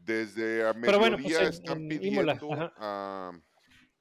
[0.00, 3.32] Desde a bueno, pues, mediodía en- están en pidiendo a,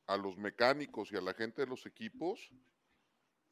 [0.08, 2.50] a los mecánicos y a la gente de los equipos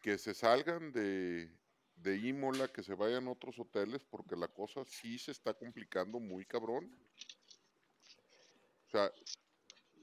[0.02, 1.52] que se salgan de,
[1.96, 6.20] de Imola, que se vayan a otros hoteles, porque la cosa sí se está complicando
[6.20, 6.90] muy cabrón.
[8.88, 9.12] O sea,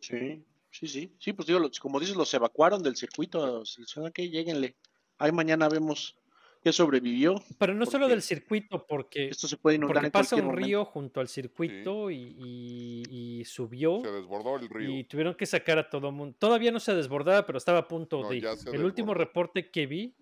[0.00, 1.16] Sí, sí, sí.
[1.18, 3.64] Sí, pues digo, los- como dices, los evacuaron del circuito.
[3.64, 4.76] Se les dijo, "Ok, lléguenle.
[5.16, 6.18] Ahí mañana vemos
[6.64, 7.34] qué sobrevivió.
[7.58, 10.66] Pero no solo del circuito, porque, Esto se puede inundar porque pasa un momento.
[10.66, 13.02] río junto al circuito y, y-
[13.40, 14.00] y subió.
[14.02, 14.90] se desbordó el río.
[14.90, 16.34] Y tuvieron que sacar a todo mundo.
[16.38, 18.38] Todavía no se desbordaba, pero estaba a punto No, de.
[18.72, 20.16] El último reporte que vi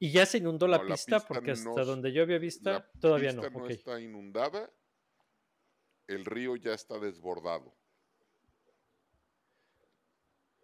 [0.00, 2.38] y ya se inundó la No, la pista, pista porque hasta no donde yo había
[2.38, 3.58] vista, La todavía pista no.
[3.60, 3.70] no ok.
[3.70, 4.70] está inundada,
[6.08, 7.72] el río ya está desbordado.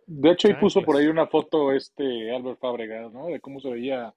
[0.07, 3.27] De hecho, ahí puso por ahí una foto este Albert Fábregas, ¿no?
[3.29, 4.13] De cómo se veía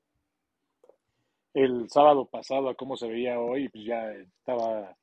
[1.53, 4.95] el sábado pasado a cómo se veía hoy, pues ya estaba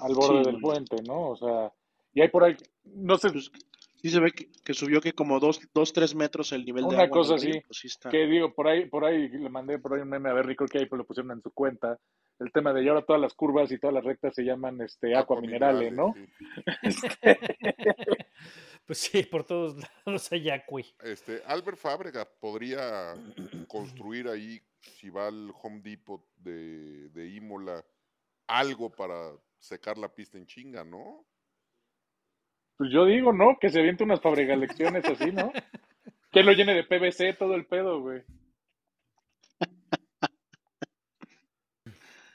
[0.00, 0.50] al borde Sí.
[0.50, 1.30] del puente, ¿no?
[1.30, 1.72] O sea,
[2.12, 3.50] y hay por ahí, no sé, Pues,
[4.02, 6.88] sí se ve que, que subió que como dos, dos, tres metros el nivel de
[6.88, 9.48] Una agua en el cosa así, pues sí que digo, por ahí, por ahí le
[9.48, 11.50] mandé por ahí un meme a Berry, creo que ahí pues lo pusieron en su
[11.52, 11.98] cuenta,
[12.38, 15.16] el tema de y ahora todas las curvas y todas las rectas se llaman este
[15.16, 16.14] aqua minerale, ¿no?
[16.14, 16.26] sí.
[18.86, 20.94] Pues sí, por todos lados hay Yaqui.
[21.02, 23.14] Este, Albert Fábrega podría
[23.66, 24.60] construir ahí,
[24.90, 27.84] si va al Home Depot de, de Imola,
[28.46, 31.26] algo para secar la pista en chinga, ¿no?
[32.76, 33.58] Pues yo digo, ¿no?
[33.58, 34.20] Que se aviente unas
[34.58, 35.52] lecciones así, ¿no?
[36.32, 38.22] Que lo llene de PVC todo el pedo, güey.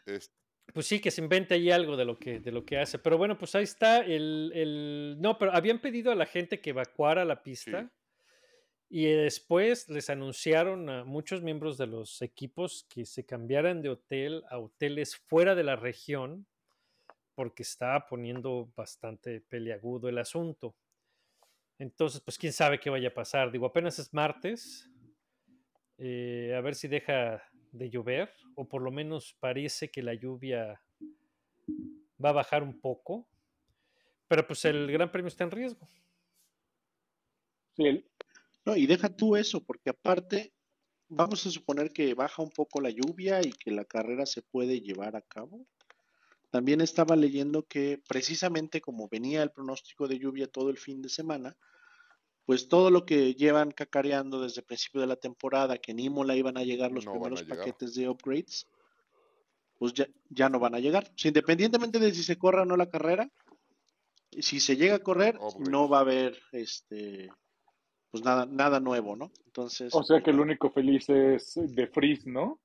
[0.06, 0.32] Es-
[0.74, 2.98] Pues sí, que se invente ahí algo de lo que, de lo que hace.
[2.98, 6.70] Pero bueno, pues ahí está el, el- No, pero habían pedido a la gente que
[6.72, 7.92] evacuara la pista.
[8.94, 14.44] Y después les anunciaron a muchos miembros de los equipos que se cambiaran de hotel
[14.50, 16.46] a hoteles fuera de la región
[17.34, 20.76] porque estaba poniendo bastante peliagudo el asunto.
[21.80, 23.50] Entonces, pues quién sabe qué vaya a pasar.
[23.50, 24.90] Digo, apenas es martes.
[25.98, 30.82] eh, a ver si deja de llover o por lo menos parece que la lluvia
[32.24, 33.26] va a bajar un poco.
[34.28, 35.88] Pero pues el Gran Premio está en riesgo.
[37.76, 38.11] Sí,
[38.66, 40.54] No, y deja tú eso, porque aparte,
[41.08, 44.82] vamos a suponer que baja un poco la lluvia y que la carrera se puede
[44.82, 45.66] llevar a cabo.
[46.52, 51.10] También estaba leyendo que precisamente como venía el pronóstico de lluvia todo el fin de
[51.10, 51.56] semana,
[52.46, 56.36] pues todo lo que llevan cacareando desde el principio de la temporada, que en Imola
[56.36, 57.60] iban a llegar los No primeros llegar.
[57.60, 58.68] paquetes de upgrades,
[59.78, 61.06] pues ya, ya no van a llegar.
[61.06, 63.32] O sea, independientemente de si se corra o no la carrera,
[64.32, 67.30] si se llega a correr, no va a haber este
[68.12, 69.32] pues nada, nada nuevo, ¿no?
[69.46, 70.52] Entonces, o sea pues, que el bueno.
[70.52, 72.60] único feliz es de Freeze, ¿no?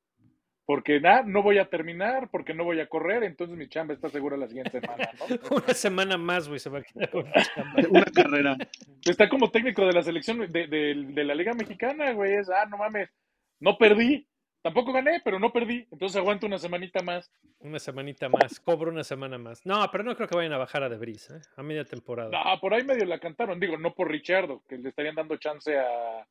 [0.64, 4.08] Porque nada, no voy a terminar, porque no voy a correr, entonces mi chamba está
[4.08, 5.26] segura la siguiente semana, ¿no?
[5.58, 7.74] Una semana más, güey, se va a quedar con chamba.
[7.90, 8.56] una carrera.
[9.04, 12.34] Está como técnico de la selección de, de- de la Liga Mexicana, güey.
[12.34, 13.08] Es, ah, no mames,
[13.60, 14.26] no perdí.
[14.66, 15.86] Tampoco gané, pero no perdí.
[15.92, 17.30] Entonces aguanto una semanita más.
[17.60, 19.64] Una semanita más, cobro una semana más.
[19.64, 21.40] No, pero no creo que vayan a bajar a Debris, ¿eh?
[21.56, 22.30] A media temporada.
[22.32, 23.60] No, por ahí medio la cantaron.
[23.60, 26.26] Digo, no por Richardo, que le estarían dando chance a,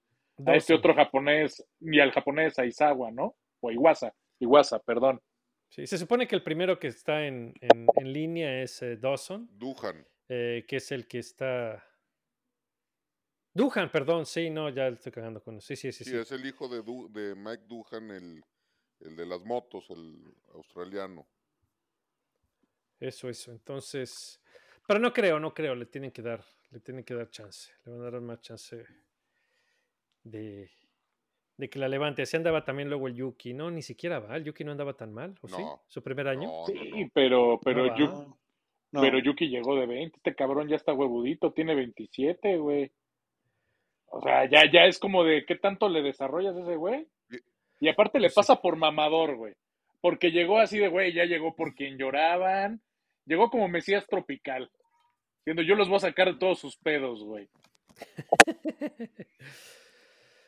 [0.45, 3.36] a este otro japonés, y al japonés, a Izawa, ¿no?
[3.62, 4.13] O Iwasa.
[4.39, 5.21] Iwasa, perdón.
[5.69, 9.48] Sí, se supone que el primero que está en, en- en línea es eh, Dawson,
[9.54, 10.06] Duhan.
[10.28, 11.82] eh, que es el que está.
[13.56, 15.68] Duhan, perdón, sí, no, ya le estoy cagando con eso.
[15.68, 16.04] Sí, sí, sí.
[16.04, 16.18] Sí, sí.
[16.18, 18.44] es el hijo de, Du- de Mike Duhan, el,
[19.00, 20.22] el de las motos, el
[20.54, 21.26] australiano.
[23.00, 23.52] Eso, eso.
[23.52, 24.41] Entonces,
[24.86, 25.74] pero no creo, no creo.
[25.74, 27.72] Le tienen que dar, le tienen que dar chance.
[27.86, 28.86] Le van a dar más chance
[30.24, 30.70] de,
[31.56, 32.24] de que la levante.
[32.24, 33.72] Así andaba también luego el Yuki, ¿no?
[33.72, 34.36] Ni siquiera va.
[34.36, 35.62] El Yuki no andaba tan mal, ¿o sí?
[35.62, 35.82] No.
[35.88, 36.48] Su primer año.
[36.50, 38.13] No, no, Sí, pero, pero, No Yu- va.
[38.26, 38.38] No,
[38.91, 39.02] no.
[39.02, 40.18] pero Yuki llegó de 20.
[40.18, 42.91] Este cabrón ya está huevudito, tiene 27, güey.
[44.08, 47.08] O sea, ya, ya es como de qué tanto le desarrollas a ese güey.
[47.80, 49.54] Y aparte le pasa por mamador, güey.
[50.02, 52.82] Porque llegó así de, güey, ya llegó por quien lloraban.
[53.26, 54.70] Llegó como Mesías tropical.
[55.39, 57.50] Diciendo, yo los voy a sacar de todos sus pedos, güey.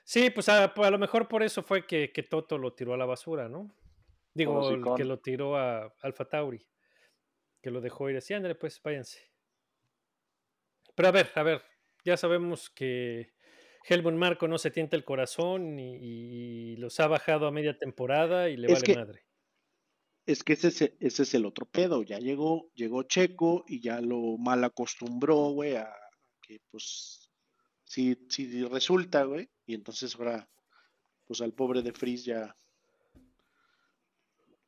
[0.07, 2.97] Sí, pues a, a lo mejor por eso fue que, que Toto lo tiró a
[2.97, 3.75] la basura, ¿no?
[4.33, 6.65] Digo, que lo tiró a Alfa Tauri.
[7.61, 9.19] Que lo dejó ir así, ándale, pues váyanse.
[10.95, 11.61] Pero a ver, a ver,
[12.05, 13.33] ya sabemos que
[13.87, 18.49] Helmut Marco no se tienta el corazón y, y los ha bajado a media temporada
[18.49, 19.23] y le Es vale que- madre.
[20.25, 22.03] Es que ese, es- ese es el otro pedo.
[22.03, 25.89] Ya llegó, llegó Checo y ya lo mal acostumbró, güey, a
[26.41, 27.31] que pues
[27.85, 30.49] si, si resulta, güey, y entonces ahora,
[31.25, 32.55] pues al pobre de Freeze ya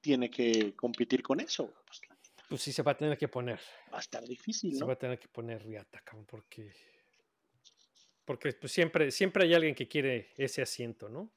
[0.01, 1.73] tiene que competir con eso.
[1.85, 1.99] Pues
[2.47, 3.59] Pues sí se va a tener que poner.
[3.93, 4.87] va a estar difícil, Se ¿no?
[4.87, 6.71] va a tener que poner riata, cabrón, porque.
[8.29, 11.31] Porque pues, siempre, siempre hay alguien que quiere ese asiento, ¿no?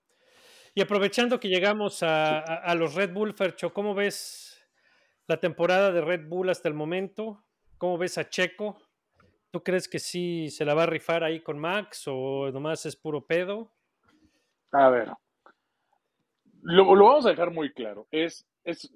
[0.74, 4.62] Y aprovechando que llegamos a, a- a los Red Bull, Fercho, ¿cómo ves
[5.26, 7.46] la temporada de Red Bull hasta el momento?
[7.78, 8.76] ¿Cómo ves a Checo?
[9.50, 12.94] ¿Tú crees que sí se la va a rifar ahí con Max o nomás es
[12.94, 13.72] puro pedo?
[14.72, 15.12] A ver.
[16.61, 18.07] Lo, lo vamos a dejar muy claro.
[18.11, 18.92] Es, es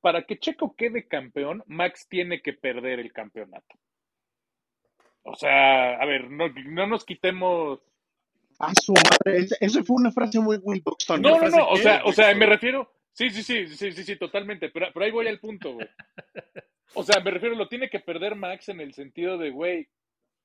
[0.00, 3.76] para que Checo quede campeón, Max tiene que perder el campeonato.
[5.22, 7.80] O sea, a ver, no, no nos quitemos.
[8.58, 11.22] Ah, su madre, esa, fue una frase muy Will Buxton.
[11.22, 11.68] No, no, no.
[11.68, 12.92] O sea, o sea, me refiero.
[13.12, 14.70] Sí, sí, sí, sí, sí, sí, totalmente.
[14.70, 15.88] Pero, pero ahí voy al punto, güey.
[16.94, 19.88] O sea, me refiero, lo tiene que perder Max en el sentido de, güey,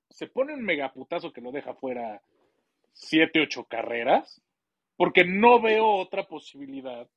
[0.09, 2.21] se pone un megaputazo que lo deja fuera
[2.93, 4.41] siete, ocho carreras,
[4.95, 7.07] porque no veo otra posibilidad.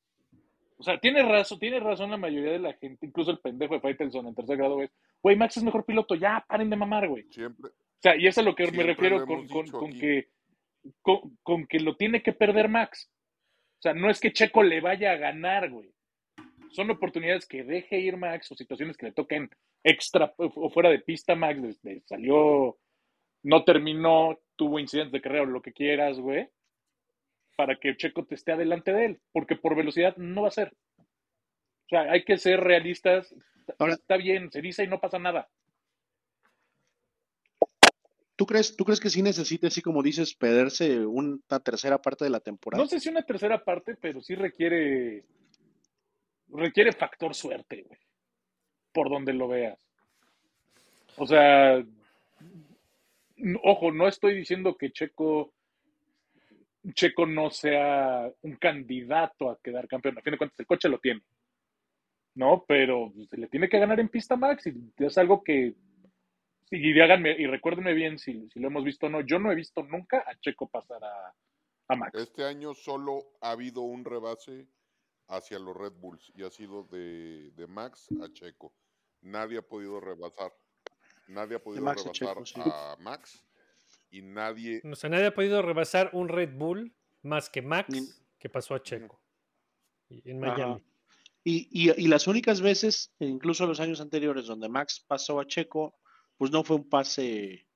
[0.78, 3.80] O sea, tiene razón, tiene razón la mayoría de la gente, incluso el pendejo de
[3.80, 4.88] Faitelson en tercer grado, güey.
[5.22, 7.24] Güey, Max es mejor piloto, ya, paren de mamar, güey.
[7.30, 7.70] Siempre.
[7.70, 10.28] O sea, y eso es a lo que me refiero con, con- con que
[11.02, 13.10] con, con que lo tiene que perder Max.
[13.78, 15.90] O sea, no es que Checo le vaya a ganar, güey.
[16.70, 19.50] Son oportunidades que deje ir Max o situaciones que le toquen
[19.82, 21.60] extra o o fuera de pista Max.
[21.60, 22.78] Desde, salió
[23.42, 26.48] no terminó, tuvo incidentes de carrera o lo que quieras, güey,
[27.58, 30.76] para que Checo te esté adelante de él, porque por velocidad no va a ser.
[30.98, 33.34] O sea, hay que ser realistas.
[33.80, 35.48] Ahora- Está bien, se dice y no pasa nada.
[38.36, 42.30] ¿Tú crees, ¿Tú crees que sí necesite, así como dices, perderse una tercera parte de
[42.30, 42.80] la temporada?
[42.80, 45.24] No sé si una tercera parte, pero sí requiere
[46.50, 47.98] requiere factor suerte, güey.
[48.92, 49.84] Por donde lo veas.
[51.16, 51.84] O sea,
[53.64, 55.52] ojo, no estoy diciendo que Checo
[56.92, 60.18] Checo no sea un candidato a quedar campeón.
[60.18, 61.22] A fin de cuentas, el coche lo tiene.
[62.34, 65.74] No, pero se le tiene que ganar en pista Max y es algo que
[66.70, 69.22] y díganme, y recuérdenme bien si, si lo hemos visto o no.
[69.22, 71.34] Yo no he visto nunca a Checo pasar a,
[71.88, 72.18] a Max.
[72.18, 74.68] Este año solo ha habido un rebase
[75.28, 78.74] hacia los Red Bulls y ha sido de, de Max a Checo.
[79.22, 80.52] Nadie ha podido rebasar.
[81.28, 82.60] Nadie ha podido a rebasar Checo, sí.
[82.62, 83.44] a Max
[84.10, 84.80] y nadie.
[84.90, 88.06] O sea, nadie ha podido rebasar un Red Bull más que Max Ni-
[88.38, 89.20] que pasó a Checo.
[90.08, 90.40] Y- En.
[90.40, 90.82] Miami.
[91.44, 95.98] Y, y- y las únicas veces, incluso los años anteriores, donde Max pasó a Checo,
[96.36, 97.66] pues no fue un pase,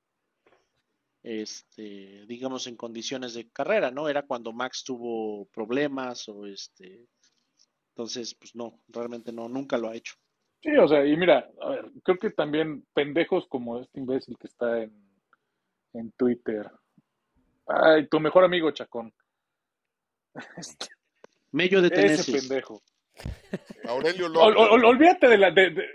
[1.23, 4.09] este, digamos, en condiciones de carrera, ¿no?
[4.09, 7.07] Era cuando Max tuvo problemas o este.
[7.95, 10.15] Entonces, pues no, realmente no, nunca lo ha hecho.
[10.63, 14.47] Sí, o sea, y mira, a ver, creo que también pendejos como este imbécil que
[14.47, 15.02] está en,
[15.95, 16.71] en Twitter.
[17.67, 19.13] Ay, tu mejor amigo, Chacón.
[20.57, 20.87] Este,
[21.53, 22.41] Mello de ese Teneses.
[22.49, 22.83] pendejo.
[23.85, 24.57] Aurelio López.
[24.57, 25.51] ol- ol- olvídate de la.
[25.51, 25.89] de- de-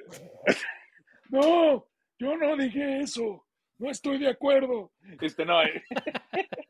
[1.29, 1.86] No,
[2.19, 3.45] yo no dije eso.
[3.79, 4.91] No estoy de acuerdo.
[5.21, 5.62] Este, no.
[5.63, 5.83] eh.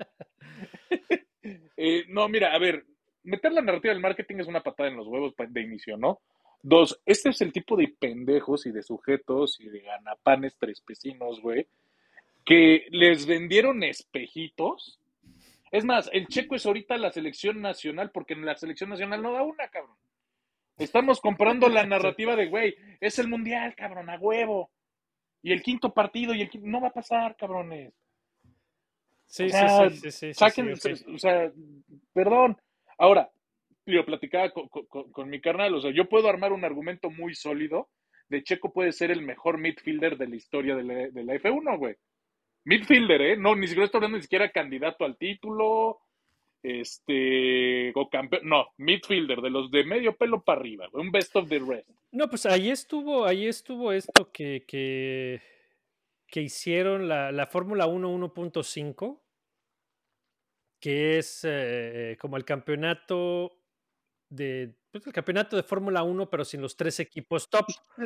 [1.80, 2.86] Eh, no, mira, a ver,
[3.24, 6.22] meter la narrativa del marketing es una patada en los huevos de inicio, ¿no?
[6.62, 11.68] Dos, este es el tipo de pendejos y de sujetos y de ganapanes trespecinos, güey,
[12.48, 15.00] que les vendieron espejitos.
[15.70, 19.34] Es más, el checo es ahorita la selección nacional porque en la selección nacional no
[19.34, 19.98] da una, cabrón.
[20.78, 24.72] Estamos comprando la narrativa de, güey, es el mundial, cabrón, a huevo.
[25.44, 27.94] Y el quinto partido y el quinto, no va a pasar, cabrones.
[29.26, 31.52] Sí, O sí, sea, sí, sí, sí, sí, Saquen, sí, o sea,
[32.14, 32.58] perdón.
[32.98, 33.30] Ahora,
[33.86, 37.36] lo platicaba con, con- con mi carnal, o sea, yo puedo armar un argumento muy
[37.36, 37.90] sólido
[38.30, 41.78] de Checo puede ser el mejor midfielder de la historia de la, de la F1,
[41.78, 41.96] güey.
[42.68, 43.38] Midfielder, ¿eh?
[43.38, 46.02] No, ni siquiera estoy hablando ni siquiera candidato al título,
[46.62, 48.10] este, o
[48.44, 51.90] no, midfielder, de los de medio pelo para arriba, un best of the rest.
[52.12, 55.42] No, pues ahí estuvo, ahí estuvo esto que, que,
[56.28, 59.22] que hicieron la, la Fórmula 1 1.5,
[60.82, 63.62] que es eh, como el campeonato
[64.28, 67.66] de el campeonato de Fórmula 1, pero sin los tres equipos top.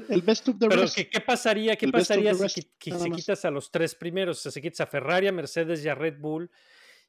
[0.10, 0.96] El best of the Pero rest.
[0.96, 3.04] ¿qué, qué pasaría, qué El pasaría si, rest, si más.
[3.18, 4.40] quitas a los tres primeros?
[4.40, 6.52] O sea, si quitas a Ferrari, a Mercedes y a Red Bull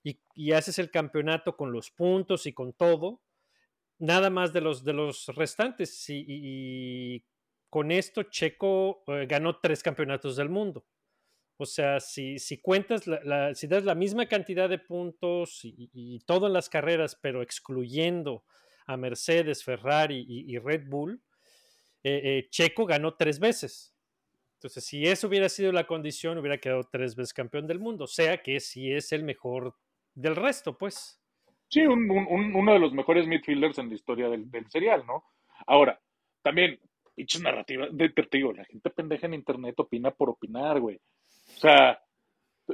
[0.05, 3.23] y, y haces el campeonato con los puntos y con todo,
[3.99, 6.09] nada más de los, de los restantes.
[6.11, 6.25] Y, y-
[7.17, 7.25] y
[7.69, 10.87] con esto Checo eh, ganó tres campeonatos del mundo.
[11.57, 15.91] O sea, si, si cuentas, la, la- si das la misma cantidad de puntos y,
[15.93, 18.45] y todo en las carreras, pero excluyendo
[18.87, 21.21] a Mercedes, Ferrari y, y Red Bull,
[22.03, 23.95] eh, eh, Checo ganó tres veces.
[24.55, 28.05] Entonces, si eso hubiera sido la condición, hubiera quedado tres veces campeón del mundo.
[28.05, 29.75] O sea que si es el mejor
[30.15, 31.21] del resto, pues.
[31.69, 35.05] Sí, un- un- un- uno de los mejores midfielders en la historia del, del serial,
[35.07, 35.25] ¿no?
[35.67, 36.01] Ahora,
[36.43, 36.79] también,
[37.15, 40.97] pinches narrativas, de, te digo, la gente pendeja en internet opina por opinar, güey.
[41.57, 42.01] O sea,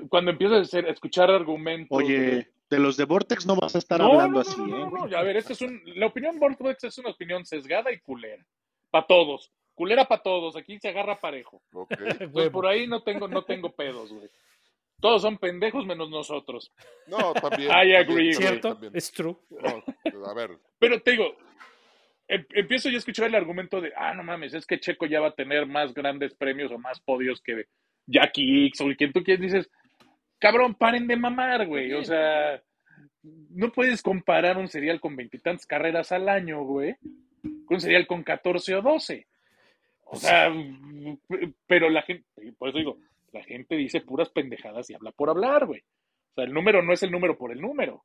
[0.08, 1.96] cuando empiezas a, hacer- a escuchar argumentos...
[1.96, 4.66] Oye, de los de Vortex no vas a estar No, hablando no, no, así, no,
[4.66, 4.90] ¿eh?
[4.92, 8.00] no, no, A ver, esta es un, la opinión Vortex es una opinión sesgada y
[8.00, 8.44] culera.
[8.90, 9.50] Para todos.
[9.74, 10.56] Culera para todos.
[10.56, 11.62] Aquí se agarra parejo.
[11.72, 11.90] Ok.
[12.00, 12.50] Entonces, Huevo.
[12.52, 14.28] por ahí no tengo, no tengo pedos, güey.
[15.00, 16.72] Todos son pendejos menos nosotros.
[17.06, 17.70] No, también.
[17.70, 18.72] I agree, también, ¿Cierto?
[18.72, 18.92] también.
[18.96, 19.36] Es true.
[19.50, 21.36] No, a ver, Pero te digo,
[22.26, 25.20] em- empiezo yo a escuchar el argumento de, ah, no mames, es que Checo ya
[25.20, 27.66] va a tener más grandes premios o más podios que
[28.06, 29.40] Jackie X o quien tú quieres.
[29.40, 29.70] Dices,
[30.38, 31.92] cabrón, paren de mamar, güey.
[31.92, 32.62] O sea,
[33.22, 36.96] no puedes comparar un serial con veintitantas carreras al año, güey,
[37.66, 39.26] con un serial con 14 o 12.
[40.10, 40.50] O sea,
[41.28, 42.24] p- pero la gente,
[42.58, 42.98] por eso digo,
[43.32, 45.80] la gente dice puras pendejadas y habla por hablar, güey.
[45.80, 48.04] O sea, el número no es el número por el número.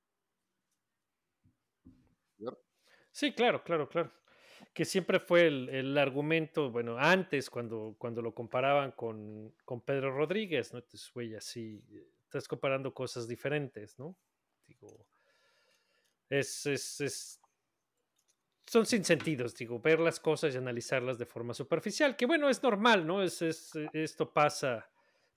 [3.12, 4.12] Sí, claro, claro, claro.
[4.74, 10.16] Que siempre fue el, el argumento, bueno, antes cuando, cuando lo comparaban con, con Pedro
[10.16, 10.80] Rodríguez, ¿no?
[10.80, 14.18] Entonces, güey, así, eh, estás comparando cosas diferentes, ¿no?
[14.66, 15.06] Digo,
[16.30, 17.40] es, es, es,
[18.66, 22.64] son sin sentidos, digo, ver las cosas y analizarlas de forma superficial, que bueno, es
[22.64, 23.22] normal, ¿no?
[23.22, 24.90] Es, es, esto pasa,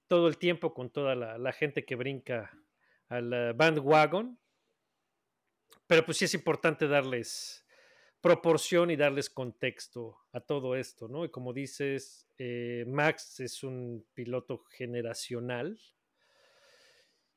[0.09, 2.51] todo el tiempo con toda la, gente que brinca
[3.09, 4.39] al bandwagon.
[5.87, 7.65] Pero pues sí es importante darles
[8.23, 11.25] proporción y darles contexto a todo esto, ¿no?
[11.27, 15.79] Y como dices, eh, Max es un piloto generacional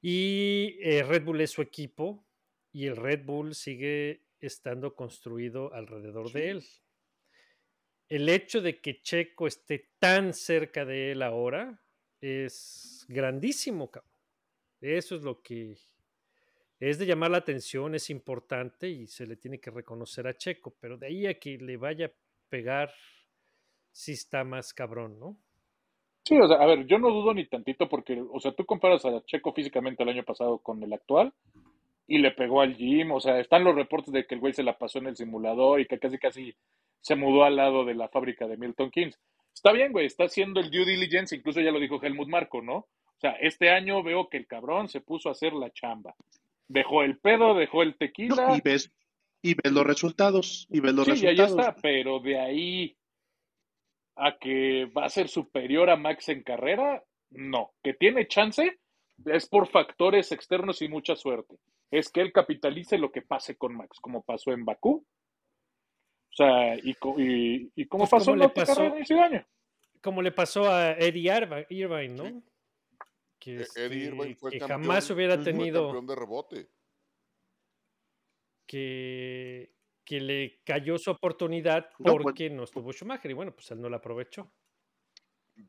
[0.01, 2.25] y eh, Red Bull es su equipo
[2.71, 6.65] y el Red Bull sigue estando construido alrededor de él.
[8.07, 11.83] El hecho de que Checo esté tan cerca de él ahora
[12.21, 14.11] es grandísimo, cabrón.
[14.81, 15.77] Eso es lo que
[16.79, 20.77] es de llamar la atención, es importante y se le tiene que reconocer a Checo,
[20.79, 22.11] pero de ahí a que le vaya a
[22.47, 22.93] pegar,
[23.91, 25.37] sí está más cabrón, ¿no?
[26.30, 29.03] Sí, o sea, a ver, yo no dudo ni tantito porque, o sea, tú comparas
[29.03, 31.34] a Checo físicamente el año pasado con el actual
[32.05, 34.61] y le pegó al gym, o sea, están los reportes de que el güey se
[34.61, 36.53] la pasó en el simulador y que casi casi
[37.01, 39.19] se mudó al lado de la fábrica de Milton Keynes.
[39.51, 42.75] Está bien, güey, está haciendo el due diligence, incluso ya lo dijo Helmut Marco, ¿no?
[42.75, 46.13] O sea, este año veo que el cabrón se puso a hacer la chamba.
[46.67, 48.55] Dejó el pedo, dejó el tequila.
[48.55, 48.93] Y ves,
[49.41, 50.67] y ves los resultados.
[50.69, 51.38] Y ves los sí, resultados.
[51.38, 52.98] ya está, pero de ahí
[54.20, 57.72] a que va a ser superior a Max en carrera, no.
[57.84, 58.80] Que tiene chance
[59.26, 61.55] es por factores externos y mucha suerte.
[61.91, 65.05] Es que él capitalice lo que pase con Max, como pasó en Bakú.
[66.32, 69.45] O sea, y, y, y como Pues pasó en la otra pasó- carrera ese año.
[70.01, 72.43] Como le pasó a Eddie Irvi- Irvine, ¿no?
[73.39, 76.67] Que, E- Eddie este, Irvine fue que campeón, jamás hubiera fue tenido campeón de rebote.
[78.65, 79.72] que,
[80.10, 83.80] que le cayó su oportunidad No, pues- porque no estuvo Schumacher y bueno, pues él
[83.80, 84.51] no la aprovechó.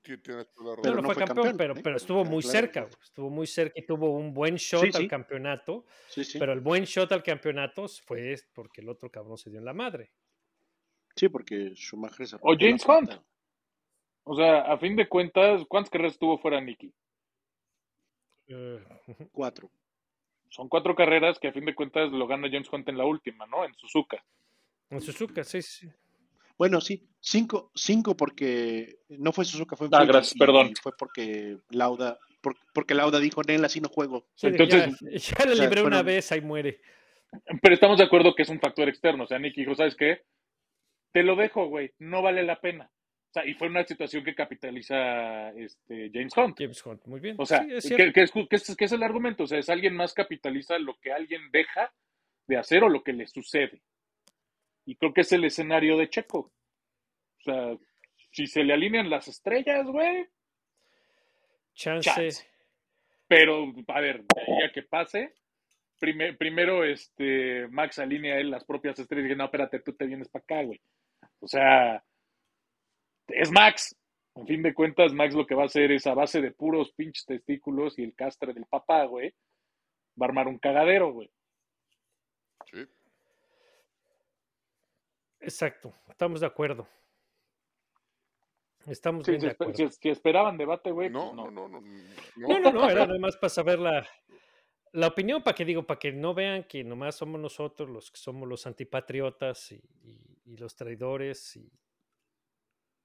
[0.02, 1.80] Tienes toda la No, Pero no, no fue, fue campeón, campeón, pero, ¿eh?
[1.84, 2.52] pero estuvo muy Claro.
[2.58, 5.08] cerca, estuvo muy cerca y tuvo un buen shot Sí, al sí.
[5.08, 6.38] campeonato, Sí, sí.
[6.38, 9.74] pero el buen shot al campeonato fue porque el otro cabrón se dio en la
[9.74, 10.10] madre.
[11.16, 13.12] Sí, porque Schumacher se O James Hunt.
[14.24, 16.94] O sea, a fin de cuentas, ¿cuántas carreras tuvo fuera Nicky?
[18.46, 18.82] Eh,
[19.32, 19.70] Cuatro.
[20.50, 23.46] Son cuatro carreras que a fin de cuentas lo gana James Hunt en la última,
[23.46, 23.64] ¿no?
[23.64, 24.22] En Suzuka.
[24.90, 25.88] en Suzuka, sí, sí.
[26.58, 30.66] Bueno, sí, cinco, cinco porque no fue Suzuka, fue en Ah, gracias, y- perdón.
[30.68, 34.26] y fue porque Lauda, por- porque Lauda dijo, Nel, así no juego.
[34.34, 36.80] Sí, Entonces- ya, ya le o sea, libré una fueron- vez, ahí muere.
[37.62, 39.24] Pero estamos de acuerdo que es un factor externo.
[39.24, 40.22] O sea, Nicky dijo, ¿sabes qué?
[41.12, 41.92] Te lo dejo, güey.
[42.00, 42.90] No vale la pena.
[43.30, 46.58] O sea, y fue una situación que capitaliza este, James Hunt.
[46.58, 47.36] James Hunt, muy bien.
[47.38, 48.12] O sea, Sí, es ¿qué, cierto.
[48.14, 49.44] qué es, qué es- qué es el argumento?
[49.44, 51.92] O sea, es alguien más capitaliza lo que alguien deja
[52.48, 53.82] de hacer o lo que le sucede.
[54.84, 56.38] Y creo que es el escenario de Checo.
[57.38, 57.76] O sea,
[58.32, 60.26] si se le alinean las estrellas, güey,
[61.74, 62.10] Chance.
[62.10, 62.46] chance.
[63.28, 65.34] Pero, a ver, de ahí a que pase,
[66.00, 70.06] prime- primero este, Max alinea él las propias estrellas y dice, no, espérate, tú te
[70.06, 70.80] vienes para acá, güey.
[71.38, 72.02] O sea,
[73.34, 73.96] es Max.
[74.36, 76.92] En fin de cuentas, Max lo que va a hacer es a base de puros
[76.92, 79.30] pinches testículos y el castre del papá, güey,
[80.20, 81.30] va a armar un cagadero, güey.
[82.70, 82.86] Sí.
[85.40, 86.86] Exacto, estamos de acuerdo.
[88.86, 89.74] Estamos Sí, bien si, de acuerdo.
[89.74, 91.68] si- si esperaban debate, güey, No, pues no, no.
[91.68, 92.04] no, no.
[92.36, 94.06] No, no, no, era nada más para saber la,
[94.92, 98.18] la opinión, para que digo, para que no vean que nomás somos nosotros los que
[98.18, 101.70] somos los antipatriotas y, y- y los traidores y,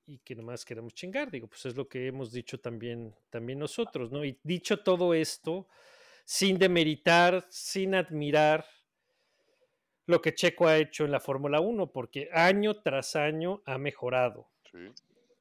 [0.08, 1.32] y que nomás queremos chingar.
[1.32, 4.24] Digo, pues es lo que hemos dicho también, también nosotros, ¿no?
[4.24, 5.68] Y dicho todo esto,
[6.24, 8.66] sin demeritar, sin admirar
[10.06, 14.48] lo que Checo ha hecho en la Fórmula 1, porque año tras año ha mejorado.
[14.72, 14.92] Sí.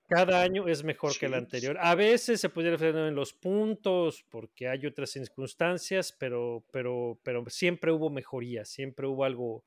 [0.09, 1.79] Cada año es mejor que el anterior.
[1.81, 7.45] A veces se pudiera frenar en los puntos porque hay otras circunstancias, pero, pero, pero
[7.49, 9.65] siempre hubo mejoría, siempre hubo algo,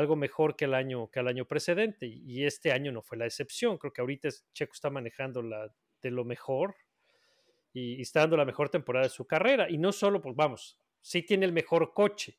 [0.00, 2.06] algo mejor que el año, que el año precedente.
[2.06, 3.78] Y este año no fue la excepción.
[3.78, 5.72] Creo que ahorita Checo está manejando la,
[6.02, 6.74] de lo mejor
[7.72, 9.70] y, y está dando la mejor temporada de su carrera.
[9.70, 12.38] Y no solo, pues vamos, sí tiene el mejor coche,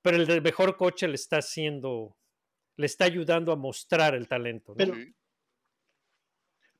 [0.00, 2.16] pero el del mejor coche le está haciendo,
[2.76, 4.72] le está ayudando a mostrar el talento.
[4.72, 4.76] ¿no?
[4.76, 4.96] Pero-.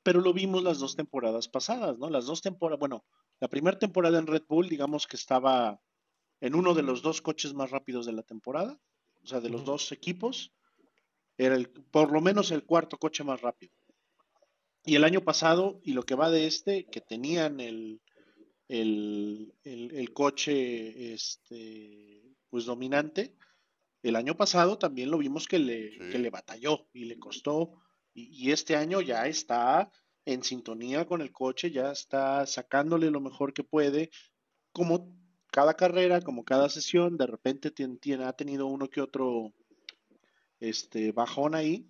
[0.03, 2.09] Pero lo vimos las dos temporadas pasadas, ¿no?
[2.09, 3.05] Las dos temporadas, bueno,
[3.39, 5.81] la primera temporada en Red Bull, digamos que estaba
[6.41, 8.81] en uno de los dos coches más rápidos de la temporada,
[9.23, 10.51] o sea, de los dos equipos,
[11.37, 13.73] era el, por lo menos el cuarto coche más rápido.
[14.85, 18.01] Y el año pasado, y lo que va de este, que tenían el,
[18.67, 23.35] el, el- el coche este, pues dominante,
[24.01, 25.99] el año pasado también lo vimos que le, Sí.
[26.11, 27.81] que le batalló y le costó.
[28.13, 29.89] Y, y este año ya está
[30.25, 34.09] en sintonía con el coche, ya está sacándole lo mejor que puede,
[34.73, 35.15] como
[35.53, 39.53] cada carrera, como cada sesión, de repente tien- tiene, ha tenido uno que otro
[40.59, 41.87] este, bajón ahí,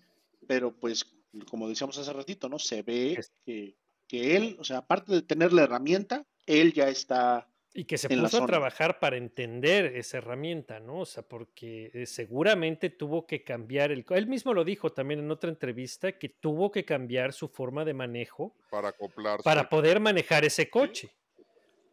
[0.48, 1.06] pero pues
[1.50, 2.60] como decíamos hace ratito, ¿no?
[2.60, 3.76] Se ve que,
[4.08, 8.08] que él, o sea, aparte de tener la herramienta, él ya está Y que se
[8.10, 11.00] puso a trabajar para entender esa herramienta, ¿no?
[11.00, 14.06] O sea, porque eh, seguramente tuvo que cambiar el...
[14.10, 17.94] Él mismo lo dijo también en otra entrevista, que tuvo que cambiar su forma de
[17.94, 19.44] manejo para acoplarse.
[19.44, 21.10] para poder manejar ese coche.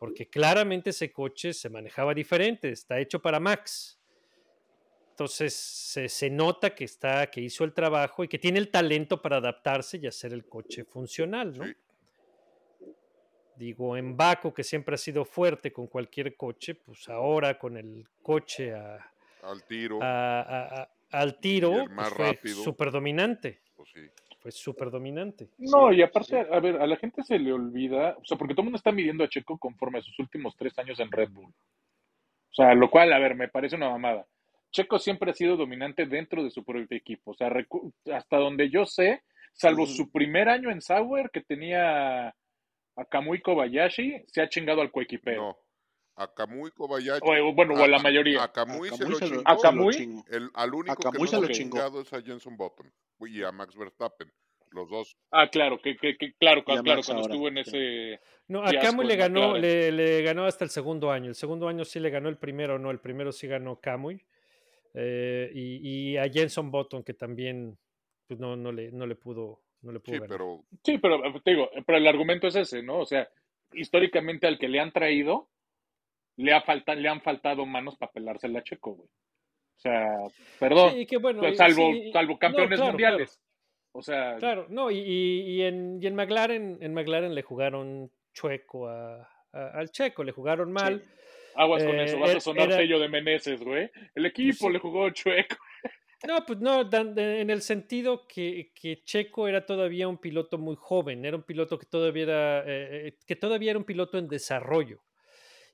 [0.01, 4.01] Porque claramente ese coche se manejaba diferente, está hecho para Max.
[5.11, 9.21] Entonces se, se nota que está, que hizo el trabajo y que tiene el talento
[9.21, 11.67] para adaptarse y hacer el coche funcional, ¿no?
[11.67, 11.75] Sí.
[13.57, 18.09] Digo, en Baco, que siempre ha sido fuerte con cualquier coche, pues ahora con el
[18.23, 20.03] coche a- al tiro.
[20.03, 23.61] a- a- a- al tiro, el pues fue súper dominante.
[23.77, 24.01] pues sí.
[24.41, 25.51] Fue súper dominante.
[25.59, 28.63] No, y aparte, a ver, a la gente se le olvida, o sea, porque todo
[28.63, 31.53] el mundo está midiendo a Checo conforme a sus últimos tres años en Red Bull.
[32.51, 34.27] O sea, lo cual, a ver, me parece una mamada.
[34.73, 37.33] Checo siempre ha sido dominante dentro de su propio equipo.
[37.33, 37.53] O sea,
[38.13, 39.23] hasta donde yo sé,
[39.53, 44.91] salvo su primer año en Sauer, que tenía a Kamui Kobayashi, se ha chingado al
[44.91, 45.43] coequipero.
[45.43, 45.57] No.
[46.17, 47.21] A Kamui Kobayashi.
[47.23, 48.43] O, bueno, o a la mayoría.
[48.43, 49.43] A Kamui A se lo se lo- chingó.
[49.47, 49.95] ¿A se lo Kamui?
[49.95, 50.25] chingó.
[50.31, 51.77] El, al único que Kamui no se lo chingó.
[51.79, 54.31] chingado es a Jenson Button y a Max Verstappen.
[54.73, 55.17] Los dos.
[55.33, 57.71] Ah, claro, que, que, que- claro, claro, Max cuando ahora, estuvo en sí.
[57.71, 58.21] ese...
[58.47, 61.27] No, a Camuy le ganó, le, le ganó hasta el segundo año.
[61.29, 64.25] El segundo año sí le ganó el primero, no, el primero sí ganó Camuy.
[64.95, 67.77] Eh, y, y a Jenson Button, que también
[68.29, 70.29] pues no, no, le, no le pudo, no le pudo Sí, ganar.
[70.39, 72.99] pero Sí, pero te digo, pero el argumento es ese, ¿no?
[73.01, 73.29] O sea,
[73.73, 75.49] históricamente al que le han traído,
[76.43, 79.09] le, ha falta, le han faltado manos para pelársela a Checo, güey.
[79.09, 80.09] O sea,
[80.59, 83.41] perdón, Sí, que bueno, y- salvo, sí, salvo no, campeones claro, mundiales.
[83.93, 88.11] O sea, Claro, no, y, y- y en, y en McLaren, en McLaren le jugaron
[88.35, 89.23] chueco a,
[89.53, 91.03] a- al checo, le jugaron mal.
[91.57, 93.91] aguas con eh, eso, vas a sonar sello de Meneses, güey.
[94.15, 95.57] El equipo le jugó chueco.
[96.29, 101.25] No, pues no, en el sentido que, que Checo era todavía un piloto muy joven,
[101.25, 105.01] era un piloto que todavía era, eh, eh, que todavía era un piloto en desarrollo.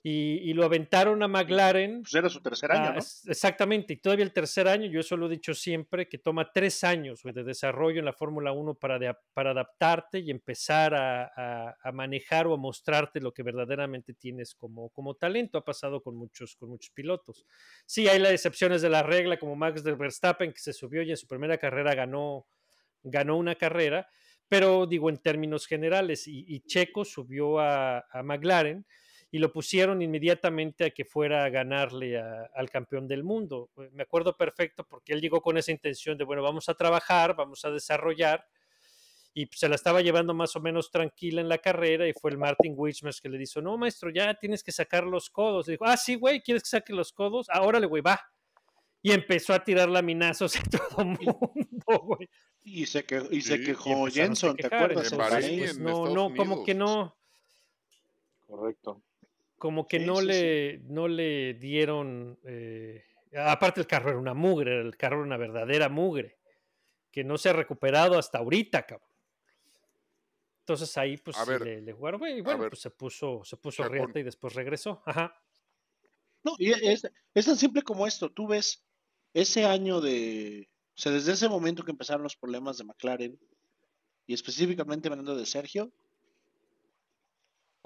[0.09, 2.03] Y, y lo aventaron a McLaren.
[2.03, 2.99] Pues era su tercer año, Ah, ¿no?
[3.33, 6.85] Exactamente, y todavía el tercer año, yo eso lo he dicho siempre, que toma tres
[6.85, 11.77] años de desarrollo en la Fórmula 1 para, de- para adaptarte y empezar a, a-
[11.83, 15.59] a manejar o a mostrarte lo que verdaderamente tienes como, como talento.
[15.59, 17.45] Ha pasado con muchos, con muchos pilotos.
[17.85, 21.11] Sí, hay las excepciones de la regla, como Max de Verstappen, que se subió y
[21.11, 22.47] en su primera carrera ganó,
[23.03, 24.07] ganó una carrera,
[24.47, 28.87] pero digo en términos generales, y, y Checo subió a, a McLaren
[29.31, 33.71] y lo pusieron inmediatamente a que fuera a ganarle a- al campeón del mundo.
[33.79, 37.35] Eh, Me acuerdo perfecto porque él llegó con esa intención de, bueno, vamos a trabajar,
[37.35, 38.47] vamos a desarrollar,
[39.35, 42.39] y se la estaba llevando más o menos tranquila en la carrera y fue el
[42.39, 45.67] Martin Wichmers que le dijo, no, maestro, ya tienes que sacar los codos.
[45.67, 47.47] Le dijo, ah, sí, güey, ¿quieres que saque los codos?
[47.51, 48.19] Ahora le, güey, va.
[49.03, 51.39] Y empezó a tirar laminazos a todo el mundo,
[52.03, 52.27] güey.
[52.65, 55.13] Y se, que, y se Sí, y quejó a Jenson, ¿te acuerdas?
[55.13, 55.59] En Bahrein.
[55.59, 56.65] Pues en no, Estados no, como Unidos.
[56.67, 57.17] que no,
[58.47, 59.03] Correcto.
[59.59, 63.05] Como que Sí, no sí, le no le dieron eh,
[63.37, 66.39] aparte el carro era una mugre el carro era una verdadera mugre
[67.11, 69.11] que no se ha recuperado hasta ahorita cabrón
[70.61, 72.71] entonces ahí pues A sí ver, le, le jugaron y bueno ver.
[72.71, 73.93] pues se puso se puso Chacón.
[73.93, 75.41] riata y después regresó ajá
[76.45, 78.31] No, y es, es tan simple como esto.
[78.31, 78.85] Tú ves
[79.35, 80.71] ese año de.
[80.97, 83.39] O sea, desde ese momento que empezaron los problemas de McLaren,
[84.27, 85.93] y específicamente hablando de Sergio,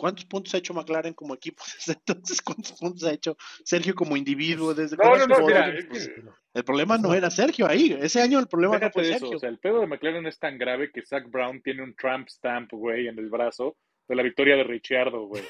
[0.01, 2.41] ¿cuántos puntos ha hecho McLaren como equipo desde entonces?
[2.43, 5.47] ¿Cuántos puntos ha hecho Sergio como individuo desde No, no, no, jugó?
[5.49, 6.35] mira, Pues, es que- no.
[6.53, 7.97] El problema no era Sergio ahí.
[8.01, 9.37] Ese año el problema no Déjate fue de eso, Sergio.
[9.37, 12.29] o sea, el pedo de McLaren es tan grave que Zach Brown tiene un Trump
[12.29, 13.77] stamp, güey, en el brazo
[14.09, 15.45] de la victoria de Ricciardo, güey.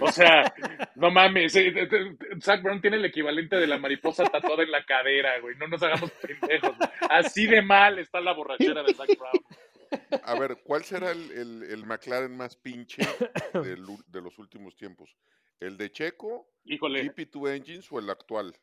[0.00, 0.54] O sea,
[0.94, 4.70] no mames, eh, eh, eh, Zach Brown tiene el equivalente de la mariposa tatuada en
[4.70, 5.56] la cadera, güey.
[5.56, 6.76] No nos hagamos pendejos.
[6.78, 6.88] güey.
[7.10, 9.44] Así de mal está la borrachera de Zach Brown.
[10.24, 13.02] A ver, ¿cuál será el, el- el McLaren más pinche
[13.54, 15.14] del de los últimos tiempos?
[15.60, 18.54] ¿El de Checo, Híjole, GP2 Engines o el actual?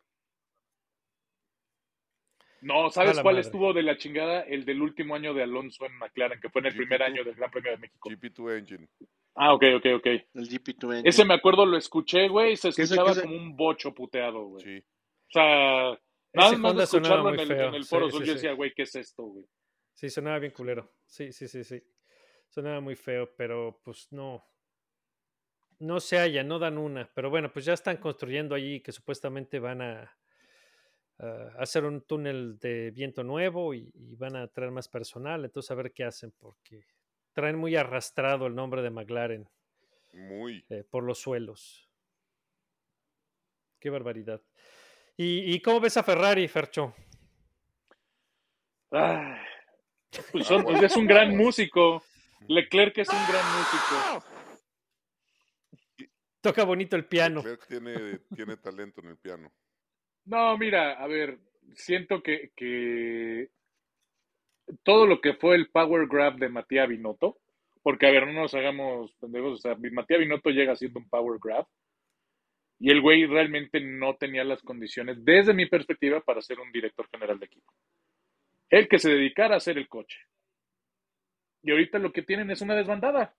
[2.61, 3.41] no, ¿sabes cuál madre.
[3.41, 4.41] estuvo de la chingada?
[4.41, 7.05] El del último año de Alonso en McLaren, que fue en el primer GP2.
[7.05, 8.09] año del Gran Premio de México.
[8.09, 8.87] GP2 Engine.
[9.35, 10.05] Ah, ok, ok, ok.
[10.05, 14.45] El GP2 Ese me acuerdo, lo escuché, güey, y se escuchaba como un bocho puteado,
[14.45, 14.63] güey.
[14.63, 14.77] Sí.
[14.79, 15.99] O sea,
[16.33, 17.67] nada más de escucharlo en el, feo.
[17.67, 18.33] en el foro Sí, sí, yo sí.
[18.33, 19.45] decía, güey, ¿qué es esto, güey?
[19.95, 21.83] Sí sonaba bien culero sí sí sí sí
[22.49, 24.45] sonaba muy feo pero pues no
[25.79, 29.59] no se halla no dan una pero bueno pues ya están construyendo allí que supuestamente
[29.59, 30.17] van a
[31.17, 35.71] a hacer un túnel de viento nuevo y, y van a traer más personal entonces
[35.71, 36.85] a ver qué hacen porque
[37.31, 39.49] traen muy arrastrado el nombre de McLaren
[40.13, 40.65] Muy.
[40.69, 41.89] eh, por los suelos.
[43.79, 44.41] Qué barbaridad.
[45.17, 46.93] ¿Y, y cómo ves a Ferrari, Fercho?
[48.91, 49.44] Ay,
[50.31, 52.03] pues son- es un gran músico.
[52.47, 54.25] Leclerc es un gran músico.
[56.41, 57.39] Toca bonito el piano.
[57.41, 59.51] Leclerc tiene, tiene talento en el piano.
[60.25, 61.39] No, mira, a ver,
[61.73, 63.49] siento que, que
[64.83, 67.39] todo lo que fue el power grab de Matías Binotto,
[67.81, 71.39] porque a ver, no nos hagamos pendejos, o sea, Matías Binotto llega siendo un power
[71.43, 71.65] grab
[72.79, 77.07] y el güey realmente no tenía las condiciones, desde mi perspectiva, para ser un director
[77.09, 77.71] general de equipo.
[78.69, 80.17] El que se dedicara a hacer el coche.
[81.63, 83.35] Y ahorita lo que tienen es una desbandada.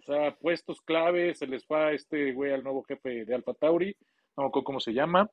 [0.00, 3.96] O sea, puestos clave, se les va este güey al nuevo jefe de Alfa Tauri,
[4.36, 5.30] no me acuerdo cómo se llama,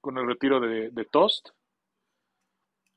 [0.00, 1.50] con el retiro de, de Tost.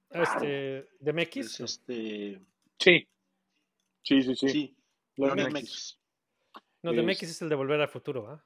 [0.09, 1.59] Este, ¿De Es MX?
[1.59, 2.41] este.
[2.79, 3.07] Sí.
[4.01, 4.49] Sí, sí, sí.
[4.49, 4.77] Sí.
[5.17, 5.41] No, de
[7.01, 8.43] Es- MX es el de Volver al Futuro, ¿ah?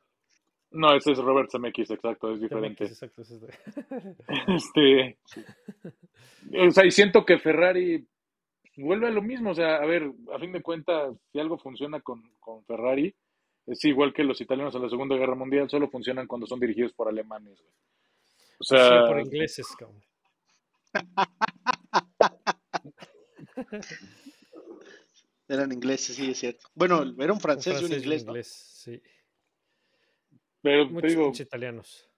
[0.72, 2.86] No, ese es Robert Zemeckis, exacto, es diferente.
[2.86, 3.22] MX, exacto.
[3.24, 4.16] ese es de-
[4.56, 5.18] Este,
[6.68, 8.08] o sea, y siento que Ferrari
[8.78, 9.52] vuelve a lo mismo.
[9.52, 13.14] O sea, a ver, a fin de cuentas, si algo funciona con, con Ferrari,
[13.68, 16.94] es igual que los italianos en la Segunda Guerra Mundial, solo funcionan cuando son dirigidos
[16.94, 17.60] por alemanes.
[17.60, 17.74] güey.
[18.60, 20.02] O Sí, sea, por ingleses, cabrón.
[25.48, 26.68] Eran ingleses, sí, es cierto.
[26.74, 28.32] Bueno, era un Un francés, y un y un inglés, ¿no?
[28.32, 29.02] inglés, sí.
[30.62, 32.10] Pero te Muchos, digo, muchos italianos.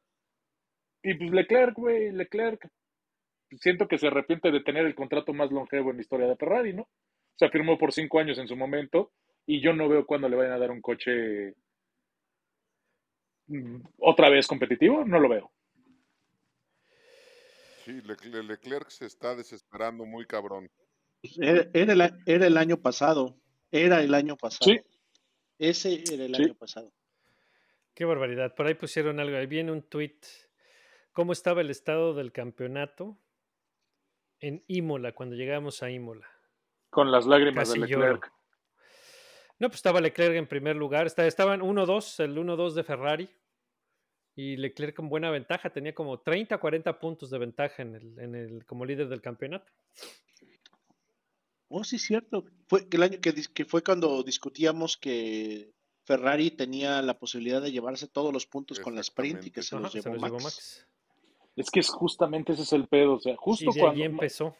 [1.03, 2.67] y pues Leclerc, güey, Leclerc,
[3.59, 6.73] siento que se arrepiente de tener el contrato más longevo en la historia de Ferrari,
[6.73, 6.83] ¿no?
[6.83, 9.11] O sea, firmó por cinco años en su momento,
[9.45, 11.55] y yo no veo cuándo le vayan a dar un coche
[13.47, 15.51] mm, otra vez competitivo, no lo veo.
[17.85, 20.69] Sí, Leclerc, Leclerc se está desesperando muy cabrón.
[21.21, 23.37] Pues Era, era el, a- era el año pasado.
[23.71, 24.71] Era el año pasado.
[24.71, 24.79] Sí.
[25.59, 26.43] Ese era el Sí.
[26.43, 26.91] año pasado.
[27.93, 28.55] Qué barbaridad.
[28.55, 29.37] Por ahí pusieron algo.
[29.37, 30.19] Ahí viene un tweet.
[31.11, 33.17] ¿Cómo estaba el estado del campeonato
[34.39, 36.27] en Imola cuando llegamos a Imola?
[36.89, 38.13] Con las lágrimas Casi de lloro.
[38.13, 38.33] Leclerc.
[39.59, 41.05] No, pues estaba Leclerc en primer lugar.
[41.05, 43.29] Esta- Estaban 1-2, el 1-2 de Ferrari.
[44.35, 45.69] Y Leclerc con buena ventaja.
[45.69, 49.71] Tenía como 30, 40 puntos de ventaja en el, en el, como líder del campeonato.
[51.67, 52.43] Oh, sí, cierto.
[52.67, 55.71] Fue el año que, dis- que fue cuando discutíamos que
[56.05, 59.75] Ferrari tenía la posibilidad de llevarse todos los puntos con la sprint y que se
[59.75, 60.31] Ajá, los se llevó los Max.
[60.33, 60.87] llevó Max.
[61.55, 64.01] Es que es justamente ese es el pedo, o sea, Y justo de cuando...
[64.01, 64.55] ahí empezó.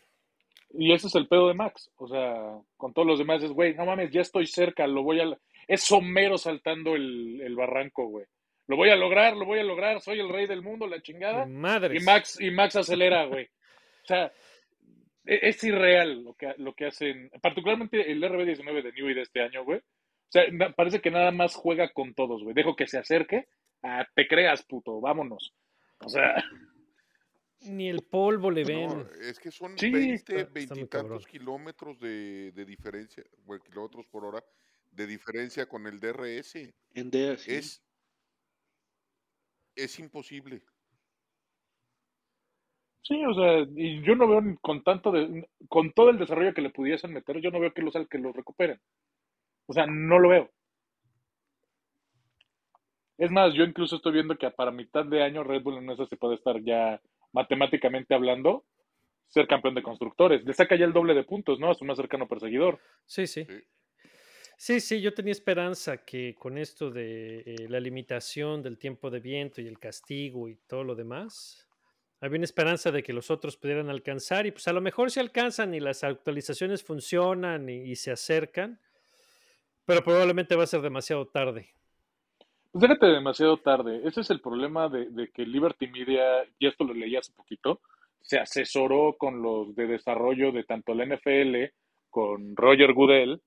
[0.76, 3.76] Y ese es el pedo de Max, o sea, con todos los demás es, güey,
[3.76, 5.38] no mames, ya estoy cerca, lo voy a...
[5.68, 8.26] Es Homero saltando el, el barranco, güey.
[8.68, 11.46] Lo voy a lograr, lo voy a lograr, soy el rey del mundo, la chingada.
[11.46, 12.02] Madres.
[12.02, 13.46] Y Max, y Max acelera, güey.
[13.46, 14.32] O sea,
[15.26, 19.42] e- es irreal lo que, lo que hacen, particularmente el RB19 de Newey de este
[19.42, 19.82] año, güey.
[20.34, 22.56] O sea, na- parece que nada más juega con todos, güey.
[22.56, 23.48] Dejo que se acerque.
[23.84, 25.54] Ah, te creas, puto, vámonos.
[26.00, 26.44] O sea,
[27.62, 28.88] Ni el polvo le ven.
[28.88, 31.10] No, es que son Sí, 20, está- está muy 20 y cabrón.
[31.12, 34.44] tantos kilómetros de, de diferencia, bueno, kilómetros por hora,
[34.92, 36.74] de diferencia con el DRS.
[36.96, 37.52] En DR, sí.
[37.54, 37.84] Es,
[39.76, 40.64] es imposible.
[43.04, 46.62] sí, o sea, y yo no veo con tanto de, con todo el desarrollo que
[46.62, 48.82] le pudiesen meter, yo no veo que los, que los recuperen.
[49.74, 50.52] O sea, no lo veo.
[53.18, 56.06] Es más, yo incluso estoy viendo que para mitad de año Red Bull en eso
[56.06, 57.02] se puede estar ya
[57.32, 58.66] matemáticamente hablando,
[59.30, 60.46] ser campeón de constructores.
[60.46, 61.72] Le saca ya el doble de puntos, ¿no?
[61.72, 62.80] A su más cercano perseguidor.
[63.08, 63.46] Sí, sí.
[63.46, 63.64] Sí.
[64.58, 69.22] Sí, sí, yo tenía esperanza que con esto de eh, la limitación del tiempo de
[69.22, 71.68] viento y el castigo y todo lo demás,
[72.22, 75.20] había una esperanza de que los otros pudieran alcanzar y pues a lo mejor se
[75.20, 78.80] alcanzan y las actualizaciones funcionan y, y se acercan,
[79.86, 81.70] pero probablemente va a ser demasiado tarde.
[82.72, 84.02] Pues déjate demasiado tarde.
[84.06, 86.24] Ese es el problema de, de que Liberty Media,
[86.58, 87.82] y esto lo leí hace poquito,
[88.22, 91.72] se asesoró con los de desarrollo de tanto la NFL,
[92.10, 93.42] con Roger Goodell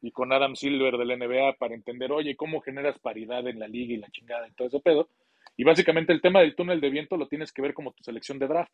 [0.00, 3.94] y con Adam Silver del NBA para entender, oye, ¿cómo generas paridad en la liga
[3.94, 5.08] y la chingada y todo ese pedo?
[5.56, 8.38] Y básicamente el tema del túnel de viento lo tienes que ver como tu selección
[8.38, 8.72] de draft.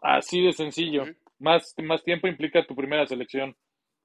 [0.00, 1.04] Así de sencillo.
[1.38, 3.56] Más, más tiempo implica tu primera selección.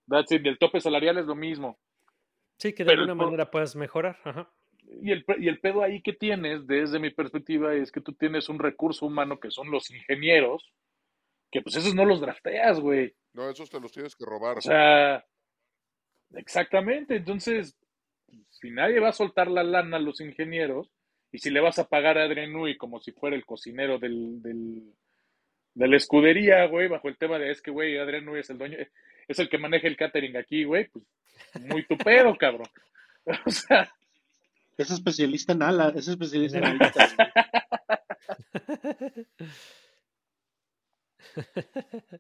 [0.08, 0.46] That's it.
[0.46, 1.78] Y el tope salarial es lo mismo.
[2.58, 4.18] Sí, que de Pero alguna manera puedas mejorar.
[4.24, 4.50] Ajá.
[5.02, 8.48] Y el, y el pedo ahí que tienes, desde mi perspectiva, es que tú tienes
[8.50, 10.72] un recurso humano que son los ingenieros,
[11.52, 13.14] que pues esos no los drafteas, güey.
[13.34, 14.58] No, esos te los tienes que robar.
[14.58, 15.26] O sea,
[16.34, 17.18] exactamente.
[17.18, 17.78] Entonces,
[18.50, 20.90] si nadie va a soltar la lana a los ingenieros,
[21.32, 24.42] y si le vas a pagar a Adrian Newey como si fuera el cocinero del,
[24.42, 24.94] del,
[25.74, 28.58] de la escudería, güey, bajo el tema de es que, güey, Adrian Newey es el
[28.58, 28.78] dueño,
[29.28, 31.04] es el que maneja el catering aquí, güey, pues
[31.66, 32.68] muy tu pedo, cabrón.
[33.46, 33.92] O sea,
[34.78, 37.16] Es especialista en ala, es especialista en alitas.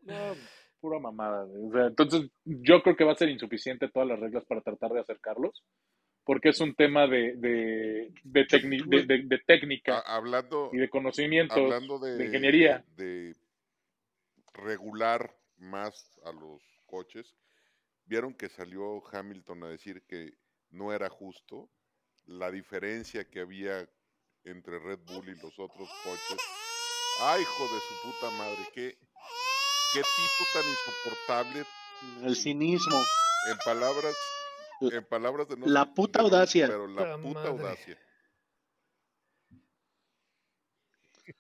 [0.04, 0.36] No,
[0.80, 1.46] pura mamada.
[1.46, 4.92] O sea, entonces, Yo creo que va a ser insuficiente todas las reglas para tratar
[4.92, 5.64] de acercarlos,
[6.24, 10.78] porque es un tema de, de, de, tecni- de- de- de técnica A- hablando, y
[10.78, 12.84] de conocimientos hablando de, de ingeniería.
[12.96, 13.36] de
[14.54, 17.36] regular más a los coches,
[18.06, 20.34] vieron que salió Hamilton a decir que
[20.70, 21.70] no era justo
[22.26, 23.88] la diferencia que había
[24.44, 26.38] entre Red Bull y los otros coches.
[27.22, 28.58] ¡Ay, hijo de su puta madre!
[28.74, 28.98] ¿Qué,
[29.94, 31.66] qué tipo tan insoportable
[32.28, 32.98] El cinismo.
[33.52, 34.16] en palabras
[34.82, 36.68] en palabras de no La puta audacia.
[36.68, 37.50] pero la Puta puta madre.
[37.52, 38.00] audacia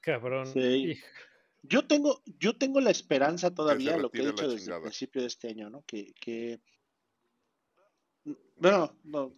[0.01, 0.47] Cabrón.
[0.47, 0.59] Sí.
[0.59, 1.03] Hij-
[1.69, 5.27] Yo tengo, yo tengo la esperanza todavía, lo que he dicho desde el principio de
[5.27, 5.83] este año, ¿no?
[5.83, 6.59] Que, que...
[8.55, 9.33] Bueno, no,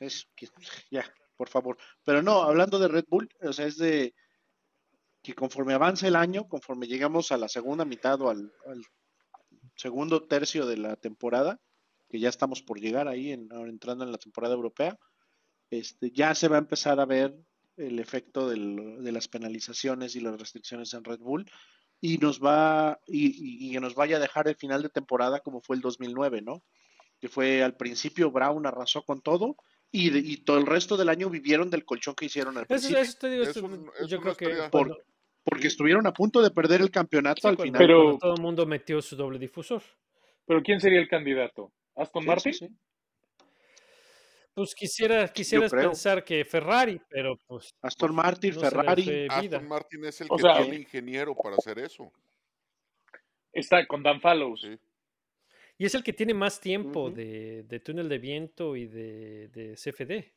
[0.00, 0.48] es que
[0.90, 1.04] ya,
[1.36, 1.76] por favor.
[2.04, 4.14] Pero no, hablando de Red Bull, o sea, es de
[5.22, 8.84] que conforme avanza el año, conforme llegamos a la segunda mitad o al, al
[9.76, 11.60] segundo tercio de la temporada,
[12.08, 14.98] que ya estamos por llegar ahí, en, ahora entrando en la temporada europea,
[15.70, 17.34] este, ya se va a empezar a ver
[17.76, 21.50] el efecto del- de las penalizaciones y las restricciones en Red Bull
[22.00, 25.76] y nos va y, y- nos vaya a dejar el final de temporada como fue
[25.76, 26.62] el 2009, ¿no?
[27.20, 29.56] Que fue al principio Brown arrasó con todo
[29.90, 32.98] y, de- y todo el resto del año vivieron del colchón que hicieron al principio,
[32.98, 34.98] eso te digo, Eso esto- no- eso yo creo que cuando,
[35.44, 37.78] porque estuvieron a punto de perder el campeonato sí, al final.
[37.80, 39.82] Pero- todo el mundo metió su doble difusor.
[40.46, 41.72] Pero ¿quién sería el candidato?
[41.94, 42.52] ¿Aston Sí, Martin?
[42.54, 42.74] sí, sí.
[44.54, 49.26] Pues quisiera, quisieras pensar que Ferrari, pero pues Aston Martin, no Ferrari.
[49.30, 52.12] Aston Martin es el O que sea- tiene ingeniero para hacer eso
[53.52, 54.60] Está con Dan Fallows.
[54.62, 54.78] sí.
[55.78, 59.74] Y es el que tiene más tiempo de, de túnel de viento y de, de
[59.74, 60.32] CFD.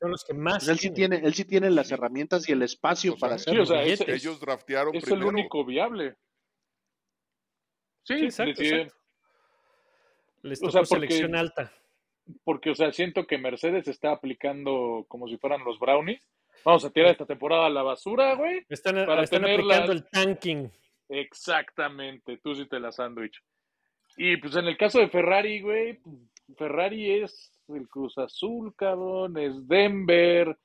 [0.00, 2.62] Son los que más Pues él sí tiene, él sí tiene las herramientas y el
[2.62, 3.62] espacio O sea, para sí, hacerlo.
[3.62, 6.16] o sea, es- ellos draftearon Es primero el único viable.
[8.04, 8.94] Sí, Sí, exacto, exacto.
[10.42, 11.72] Les O tocó sea, porque- selección alta.
[12.44, 16.20] Porque, o sea, siento que Mercedes está aplicando como si fueran los brownies.
[16.64, 18.62] Vamos a tirar esta temporada a la basura, güey.
[18.68, 20.70] Están, para están tener aplicando las- el tanking.
[21.08, 23.40] Exactamente, tú sí te la sándwich.
[24.16, 25.98] Y pues en el caso de Ferrari, güey,
[26.58, 30.56] Ferrari es el Cruz Azul, cabrón, es Denver,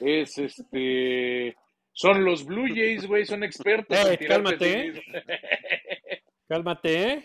[0.00, 1.56] es este,
[1.92, 5.02] son los Blue Jays, güey, son expertos Eh, en cálmate, ¿eh?
[6.48, 7.24] Cálmate, ¿eh?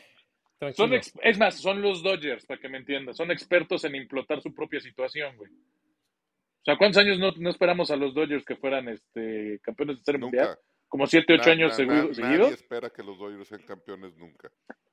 [0.75, 4.53] Son es más, son los Dodgers, para que me entiendas, son expertos en implotar su
[4.53, 5.51] propia situación, güey.
[5.51, 10.03] O sea, ¿cuántos años no, no esperamos a los Dodgers que fueran este campeones de
[10.03, 10.57] serie mundial?
[10.87, 12.39] Como siete, ocho Na- años na- seguro- na- seguidos.
[12.39, 14.49] nadie espera que los Dodgers sean campeones nunca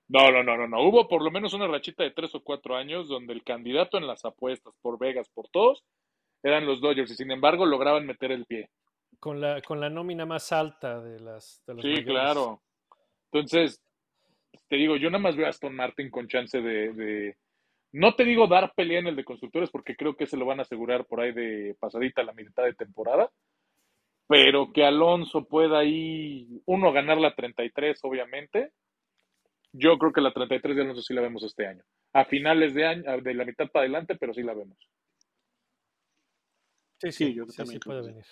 [0.09, 0.83] No, no, no, no, no.
[0.87, 4.07] Hubo por lo menos una rachita de tres o cuatro años donde el candidato en
[4.07, 5.83] las apuestas por Vegas, por todos,
[6.43, 8.69] eran los Dodgers y sin embargo lograban meter el pie.
[9.21, 12.07] Con la, con la nómina más alta de las de los Sí, mayores.
[12.07, 12.63] claro.
[13.31, 13.81] Entonces,
[14.69, 17.37] te digo, yo nada más veo a Aston Martin con chance de, de-
[17.93, 20.61] no te digo dar pelea en el de constructores porque creo que se lo van
[20.61, 23.31] a asegurar por ahí de pasadita la mitad de temporada,
[24.29, 28.73] pero que Alonso pueda ahí, uno, ganar la 33, obviamente.
[29.73, 31.85] Yo creo que la 33 de Alonso sí la vemos este año.
[32.15, 34.79] A finales de año, de la mitad para adelante, pero sí la vemos.
[36.99, 38.25] Sí, Sí, sí, yo sí, también sí creo puede venir.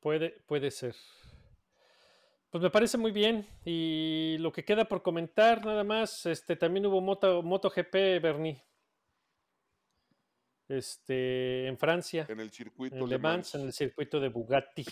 [0.00, 0.94] Puede, puede ser.
[2.50, 3.46] Pues me parece muy bien.
[3.64, 8.62] Y lo que queda por comentar, nada más, este también hubo Moto, MotoGP, Bernie.
[10.68, 14.86] Este, en Francia, en el circuito en Le Mans, en el circuito de Bugatti.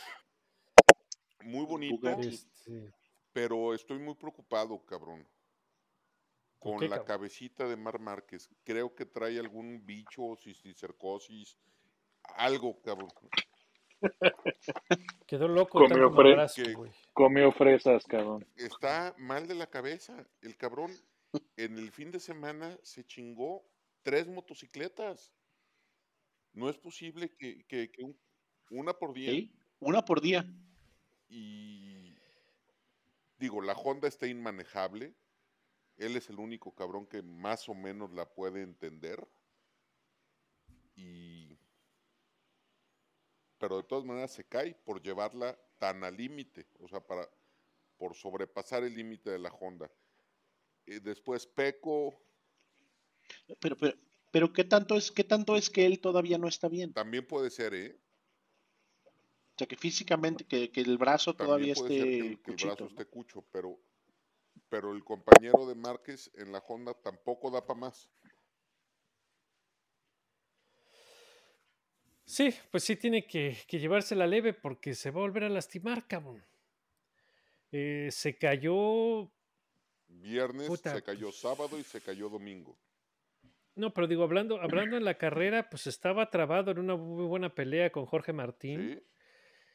[1.45, 2.29] muy bonito Bugatti.
[2.29, 2.93] Este,
[3.33, 5.25] pero estoy muy preocupado cabrón
[6.59, 7.07] ¿Por con qué, la cabrón?
[7.07, 11.57] cabecita de Mar Márquez creo que trae algún bicho cisticercosis
[12.35, 13.11] algo cabrón
[15.27, 16.93] quedó loco Comió tanto fre- madrazo, que- güey.
[17.13, 18.47] Comió fresas, cabrón.
[18.57, 20.27] está mal de la cabeza.
[20.43, 20.91] El cabrón
[21.57, 23.65] en el fin de semana se chingó
[24.03, 25.33] tres motocicletas.
[26.53, 28.19] No es posible que, que- que un-
[28.71, 29.31] una por día.
[29.31, 29.53] ¿sí?
[29.81, 30.47] Una por día.
[31.29, 32.15] Y
[33.39, 35.15] digo, la Honda está inmanejable.
[35.97, 39.27] Él es el único cabrón que más o menos la puede entender.
[40.97, 41.38] Y
[43.59, 47.29] pero de todas maneras se cae por llevarla tan al límite, o sea, para
[47.99, 49.91] por sobrepasar el límite de la Honda.
[50.87, 52.21] Eh, después Peco
[53.61, 53.95] Pero, pero,
[54.33, 56.91] pero ¿qué tanto es, qué tanto es que él todavía no está bien?
[56.93, 57.99] también puede ser, ¿eh?
[59.55, 62.41] O sea, que físicamente, que, que el brazo todavía También puede ser que esté el,
[62.43, 62.89] que el brazo ¿no?
[62.89, 63.79] esté cucho, pero,
[64.69, 68.11] pero el compañero de Márquez en la Honda tampoco da para más.
[72.29, 76.07] Sí, pues sí tiene que, que llevársela leve porque se va a volver a lastimar,
[76.07, 76.45] cabrón.
[77.73, 79.33] Eh, se cayó
[80.09, 81.41] viernes, Puta, se cayó pues.
[81.41, 82.77] sábado y se cayó domingo.
[83.77, 87.55] No, pero digo, hablando, hablando en la carrera, pues estaba trabado en una muy buena
[87.55, 89.03] pelea con Jorge Martín.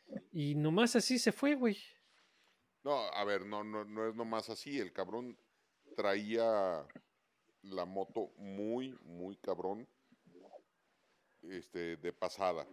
[0.08, 0.22] ¿sí?
[0.32, 1.80] Y nomás así se fue, güey.
[2.84, 4.80] No, a ver, no, no, no es nomás así.
[4.80, 5.40] El cabrón
[5.96, 6.86] traía
[7.64, 9.88] la moto muy, muy cabrón.
[11.50, 12.68] Este, de pasada.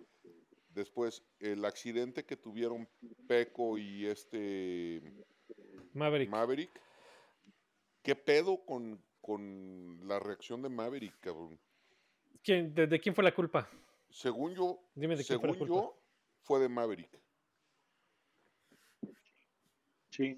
[0.69, 2.89] Después, el accidente que tuvieron
[3.27, 5.03] Peco y este
[5.95, 6.31] Maverick.
[6.31, 6.71] Maverick.
[8.03, 11.59] ¿Qué pedo con, con la reacción de Maverick, cabrón?
[12.43, 13.69] ¿Quién- de, de quién fue la culpa?
[14.09, 15.83] Según yo, Dime de quién fue la según culpa.
[15.83, 16.03] yo,
[16.43, 17.11] fue de Maverick.
[20.11, 20.37] Sí.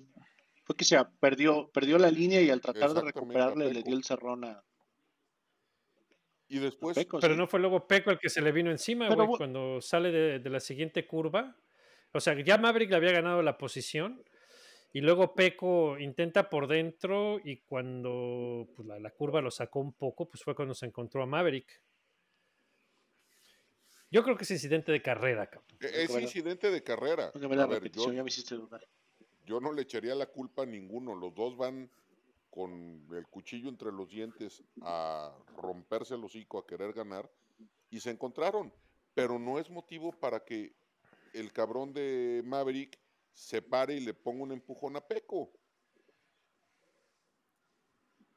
[0.64, 4.04] Fue que se perdió, perdió la línea y al tratar de recuperarle le dio el
[4.04, 4.64] cerrón a,
[6.52, 7.18] Y a después, Peco.
[7.20, 7.38] Pero sí.
[7.38, 10.50] no fue luego Peco el que se le vino encima, güey, cuando sale de, de
[10.50, 11.56] la siguiente curva.
[12.12, 14.22] O sea, ya Maverick le había ganado la posición.
[14.92, 19.94] Y luego Peco intenta por dentro y cuando pues, la, la curva lo sacó un
[19.94, 21.80] poco, pues fue cuando se encontró a Maverick.
[24.10, 25.66] Yo creo que es incidente de carrera, cabrón.
[25.80, 26.24] e- es Bueno.
[26.24, 27.30] incidente de carrera.
[27.32, 28.86] Porque ve la A ver, repetición, yo, ya me hiciste dudar.
[29.46, 31.14] yo no le echaría la culpa a ninguno.
[31.14, 31.90] Los dos van
[32.52, 37.30] con el cuchillo entre los dientes a romperse el hocico, a querer ganar,
[37.88, 38.70] y se encontraron.
[39.14, 40.74] Pero no es motivo para que
[41.32, 42.98] el cabrón de Maverick
[43.32, 45.50] se pare y le ponga un empujón a Peco.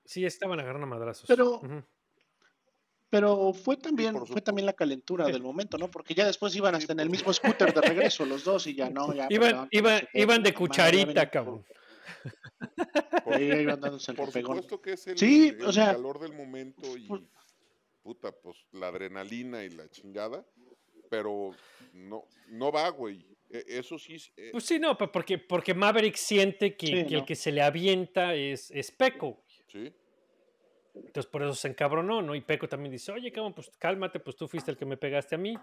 [0.05, 1.25] Sí, estaban agarrando madrazos.
[1.27, 1.83] Pero- Ujú.
[3.09, 5.31] Pero fue también, fue también la calentura Sí.
[5.33, 5.89] del momento, ¿no?
[5.91, 8.89] Porque ya después iban hasta en el mismo scooter de regreso los dos y ya
[8.89, 9.27] no, ya.
[9.29, 11.65] Iban, perdón, iban, qué, iban de cucharita, venían
[12.23, 12.31] por-
[13.23, 13.25] cabrón.
[13.41, 14.55] Ahí iban dándose el Por repegón.
[14.57, 17.23] supuesto que es el, Sí, el o sea, calor del momento y por-
[18.03, 20.45] puta, pues la adrenalina y la chingada,
[21.09, 21.55] pero
[21.93, 23.25] no, no va, güey.
[23.49, 27.25] E- Eso sí, eh, Pues sí, no, porque, porque Maverick siente que, Sí, que el
[27.25, 29.43] que se le avienta es, es Peco.
[29.67, 29.91] sí.
[30.93, 32.35] Entonces por eso se encabronó, ¿no?
[32.35, 35.35] Y Peco también dice, oye, cabrón, pues cálmate, pues tú fuiste el que me pegaste
[35.35, 35.57] a mí.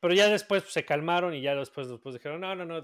[0.00, 2.82] Pero ya después pues, se calmaron y ya después, después dijeron, no, no, no,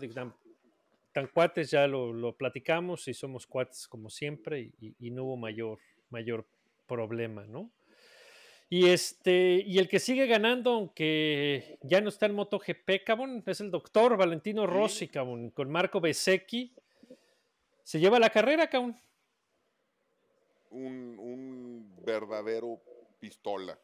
[1.12, 5.78] tan, cuates ya lo, lo platicamos y somos cuates como siempre y, no hubo mayor,
[6.10, 6.46] mayor
[6.86, 7.70] problema, ¿no?
[8.68, 13.60] Y este, y el que sigue ganando, aunque ya no está en MotoGP, cabrón, es
[13.60, 16.74] el doctor Valentino Rossi, cabrón, con Marco Bezzecchi.
[17.82, 18.96] Se lleva la carrera, cabrón.
[20.70, 22.80] Un, un verdadero
[23.20, 23.78] pistola.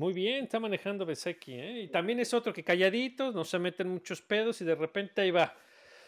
[0.00, 1.82] Muy bien, está manejando Bezzecchi, ¿eh?
[1.82, 5.30] Y también es otro que calladitos, no se meten muchos pedos y de repente ahí
[5.30, 5.54] va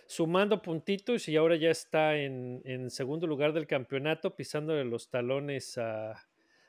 [0.07, 6.13] sumando puntitos y ahora ya está en, segundo lugar del campeonato, pisándole los talones a,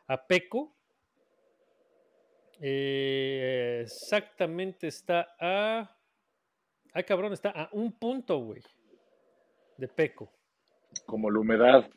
[0.07, 0.75] a Peco.
[2.59, 5.95] Eh, exactamente está a...
[6.91, 8.61] Ay, cabrón, está a un punto, güey,
[9.77, 10.29] de Peco.
[11.05, 11.89] Como la humedad.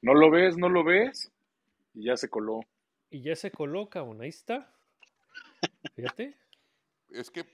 [0.00, 1.30] No lo ves, no lo ves.
[1.92, 2.62] Y ya se coló.
[3.10, 4.72] Y ya se coloca, bueno, ahí está.
[5.94, 6.36] Fíjate.
[7.10, 7.44] Es que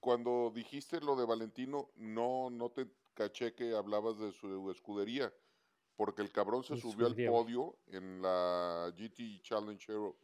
[0.00, 5.32] cuando dijiste lo de Valentino, no, no te caché que hablabas de su escudería,
[5.96, 10.16] porque el cabrón se subió al podio en la GT Challenge Euro-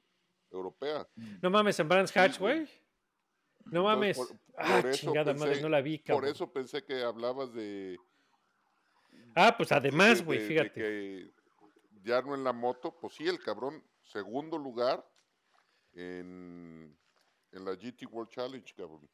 [0.50, 1.06] europea.
[1.42, 2.68] No mames, en Brands Hatch, güey.
[3.66, 4.16] No mames.
[4.18, 6.22] Entonces, por- ah, por chingada madre, pensé- no la vi, cabrón.
[6.22, 7.98] Por eso pensé que hablabas de,
[9.34, 10.72] Ah, pues además, de- güey, de- de fíjate.
[10.80, 11.30] que
[12.02, 15.04] ya no en la moto, pues sí, el cabrón, segundo lugar
[15.94, 16.96] en,
[17.52, 19.08] en la GT World Challenge, cabrón.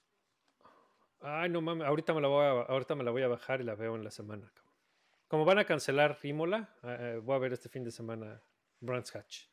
[1.21, 3.65] Ay, no mames, ahorita me la voy a, ahorita me la voy a bajar y
[3.65, 4.75] la veo en la semana, cabrón.
[5.29, 8.41] Como van a cancelar Imola, eh, voy a ver este fin de semana
[8.81, 9.47] Brands Hatch.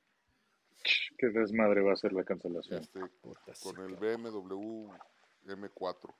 [1.17, 2.81] Qué desmadre va a ser la cancelación.
[2.81, 2.99] Este,
[3.53, 3.95] sí, con el.
[3.95, 4.91] BMW
[5.45, 6.13] M4.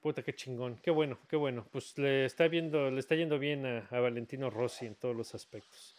[0.00, 1.64] Puta, qué chingón, qué bueno, qué bueno.
[1.70, 5.34] Pues le está viendo, le está yendo bien a, a Valentino Rossi en todos los
[5.34, 5.96] aspectos.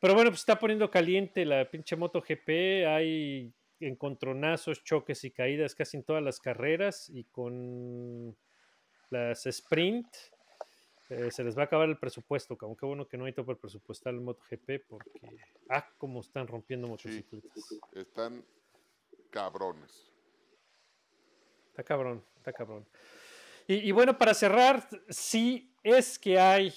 [0.00, 2.86] Pero bueno, pues está poniendo caliente la pinche Moto GP.
[2.86, 7.08] Hay encontronazos, choques y caídas casi en todas las carreras.
[7.08, 8.36] Y con
[9.10, 10.06] las sprint
[11.08, 12.58] eh, se les va a acabar el presupuesto.
[12.58, 15.20] Qué bueno que no hay tope presupuestal en MotoGP porque,
[15.70, 17.52] ah, cómo están rompiendo motocicletas.
[17.92, 18.44] Están
[19.30, 20.12] cabrones.
[21.68, 22.86] Está cabrón, está cabrón.
[23.68, 26.72] Y, y bueno, para cerrar, sí es que hay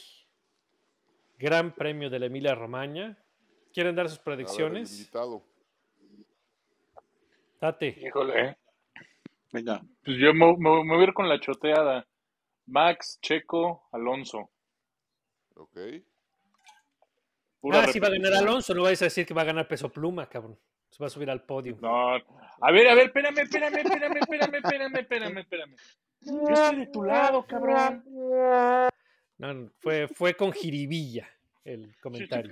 [1.40, 3.18] Gran Premio de la Emilia Romagna.
[3.74, 5.10] ¿Quieren dar sus predicciones?
[7.62, 7.98] Date.
[8.02, 8.58] Híjole, ¿eh?
[9.52, 12.06] Venga, Pues yo me, me- me voy a ir con la choteada.
[12.68, 14.52] Max, Checo, Alonso.
[15.56, 15.78] Ok.
[17.60, 18.48] Pura Ah, sí va a ganar repetición.
[18.50, 20.58] Alonso, no vais a decir que va a ganar peso pluma, cabrón.
[20.90, 21.78] Se va a subir al podio.
[21.82, 22.16] No.
[22.16, 25.76] A ver, a ver, espérame, espérame, espérame, espérame, espérame, espérame, espérame.
[26.22, 28.04] Yo estoy de tu lado, cabrón.
[29.40, 31.28] No, fue, fue con jiribilla
[31.64, 32.52] el comentario.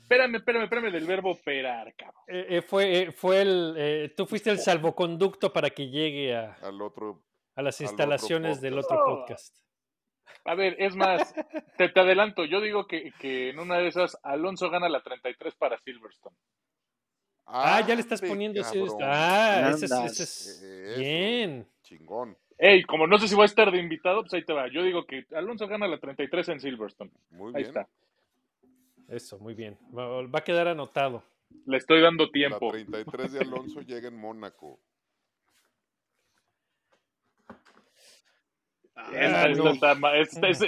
[0.00, 2.22] Espérame, espérame, espérame del verbo operar, cabrón.
[2.26, 6.54] Eh, eh, fue, eh, fue el, eh, tú fuiste el salvoconducto para que llegue a,
[6.62, 7.22] Al otro.
[7.54, 9.56] a las Al otro instalaciones del otro podcast.
[10.46, 11.34] A ver, es más,
[11.78, 15.54] te, te adelanto, yo digo que, que en una de esas Alonso gana la 33
[15.54, 16.36] para Silverstone.
[17.46, 18.78] Ah, ya le estás poniendo así.
[18.78, 18.98] cabrón.
[19.02, 20.12] Ah, ese es, Andas.
[20.12, 21.00] ese es- Eso.
[21.00, 21.68] bien.
[21.82, 22.36] Chingón.
[22.58, 24.68] Ey, como no sé si voy a estar de invitado, pues ahí te va.
[24.68, 27.10] Yo digo que Alonso gana la 33 en Silverstone.
[27.30, 27.66] Muy Ahí bien.
[27.66, 27.88] está.
[29.08, 29.76] Eso, muy bien.
[29.96, 31.22] Va, a quedar anotado.
[31.66, 32.70] Le estoy dando La tiempo.
[32.70, 34.80] 33 de Alonso llega en Mónaco.
[39.12, 40.60] Esta- Ah, esta esta es-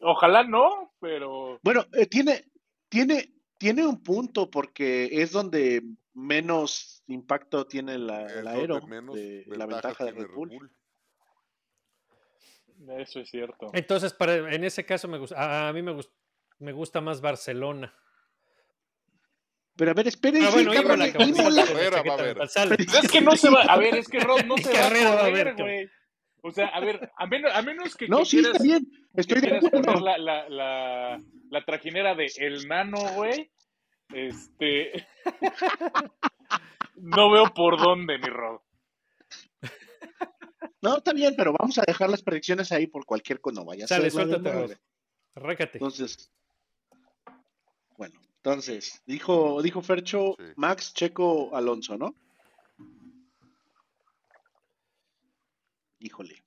[0.00, 2.44] ojalá no, pero Bueno, eh, tiene,
[2.88, 5.82] tiene, tiene un punto porque es donde
[6.14, 10.70] menos impacto tiene la, el aero menos de la ventaja de Red Bull.
[12.98, 13.68] Eso es cierto.
[13.72, 16.10] Entonces, para, en ese caso, me gusta, a, a mí me, gus-
[16.58, 17.94] me gusta más Barcelona.
[19.76, 21.12] Pero a ver, espérense, Ah, bueno, cabrón, Imola, Imola.
[21.12, 21.50] cabrón, Imola.
[21.50, 22.36] la Carrera va a chaqueta haber.
[22.36, 22.72] dorsal.
[22.72, 25.10] Es que no se va, a ver, es que Rod no se va a Carrera
[25.10, 25.66] va a correr, haber, cabrón.
[25.66, 25.90] güey.
[26.40, 28.86] O sea, a ver, a menos, a menos que, No, que sí, quieras, está bien.
[29.14, 30.00] Estoy de acuerdo.
[30.00, 33.50] la, la, la, la trajinera de El Nano, güey,
[34.14, 35.06] este...
[36.96, 38.60] no veo por dónde, mi Rod.
[40.80, 43.60] No, está bien, pero vamos a dejar las predicciones ahí por cualquier cosa.
[43.60, 44.78] No vaya a Sale, suéltate.
[45.34, 45.78] Arráncate.
[45.78, 46.30] Entonces,
[47.96, 50.44] bueno, entonces, dijo, dijo Fercho, Sí.
[50.56, 52.14] Max, Checo, Alonso, ¿no?
[56.00, 56.44] Híjole,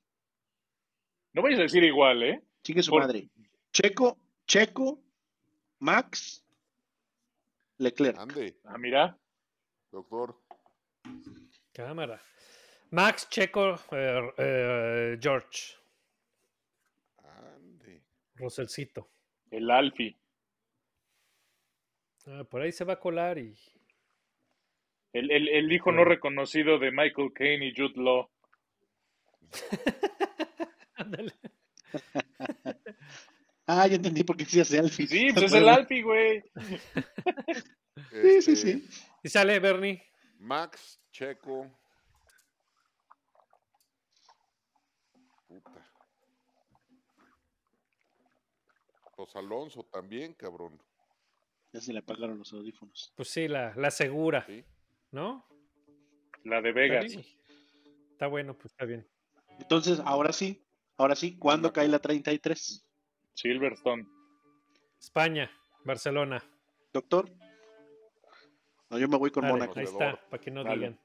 [1.33, 2.41] No vayas a decir igual, ¿eh?
[2.63, 3.29] sigue su Por- madre.
[3.73, 4.17] Checo,
[4.47, 5.01] Checo,
[5.79, 6.43] Max,
[7.77, 8.17] Leclerc.
[8.19, 9.17] Ande, Ah, mira.
[9.91, 10.41] doctor.
[11.73, 12.21] Cámara.
[12.91, 15.75] Max, Checo, eh, eh, George,
[17.23, 18.03] Ande.
[18.35, 19.09] Roselcito.
[19.49, 20.13] El Alfi.
[22.27, 23.57] Ah, por ahí se va a colar y.
[25.13, 28.29] El, el, el hijo no reconocido de Michael Caine y Jude Law.
[30.95, 31.33] Ándale.
[33.67, 35.07] Ah, ya entendí por qué hace Alfie.
[35.07, 36.43] Sí, pues es el Alfi, güey.
[38.09, 38.85] Sí, sí, sí.
[39.23, 40.03] Y sale Bernie.
[40.39, 41.71] Max, Checo.
[49.21, 50.81] Pues Alonso también, cabrón.
[51.71, 53.13] Ya se le apagaron los audífonos.
[53.15, 54.65] Pues sí, la, la segura, Sí.
[55.11, 55.45] ¿no?
[56.43, 57.15] La de Vegas.
[58.11, 59.07] Está bueno, pues está bien.
[59.59, 60.65] Entonces, ahora sí,
[60.97, 62.83] ahora sí, ¿cuándo cae la 33?
[63.35, 64.07] Silverstone.
[64.99, 65.51] España,
[65.85, 66.43] Barcelona.
[66.91, 67.29] Doctor.
[68.89, 69.77] No, yo me voy con Dale, Mónaco.
[69.79, 70.75] ahí está, para que no Dale.
[70.77, 70.99] digan.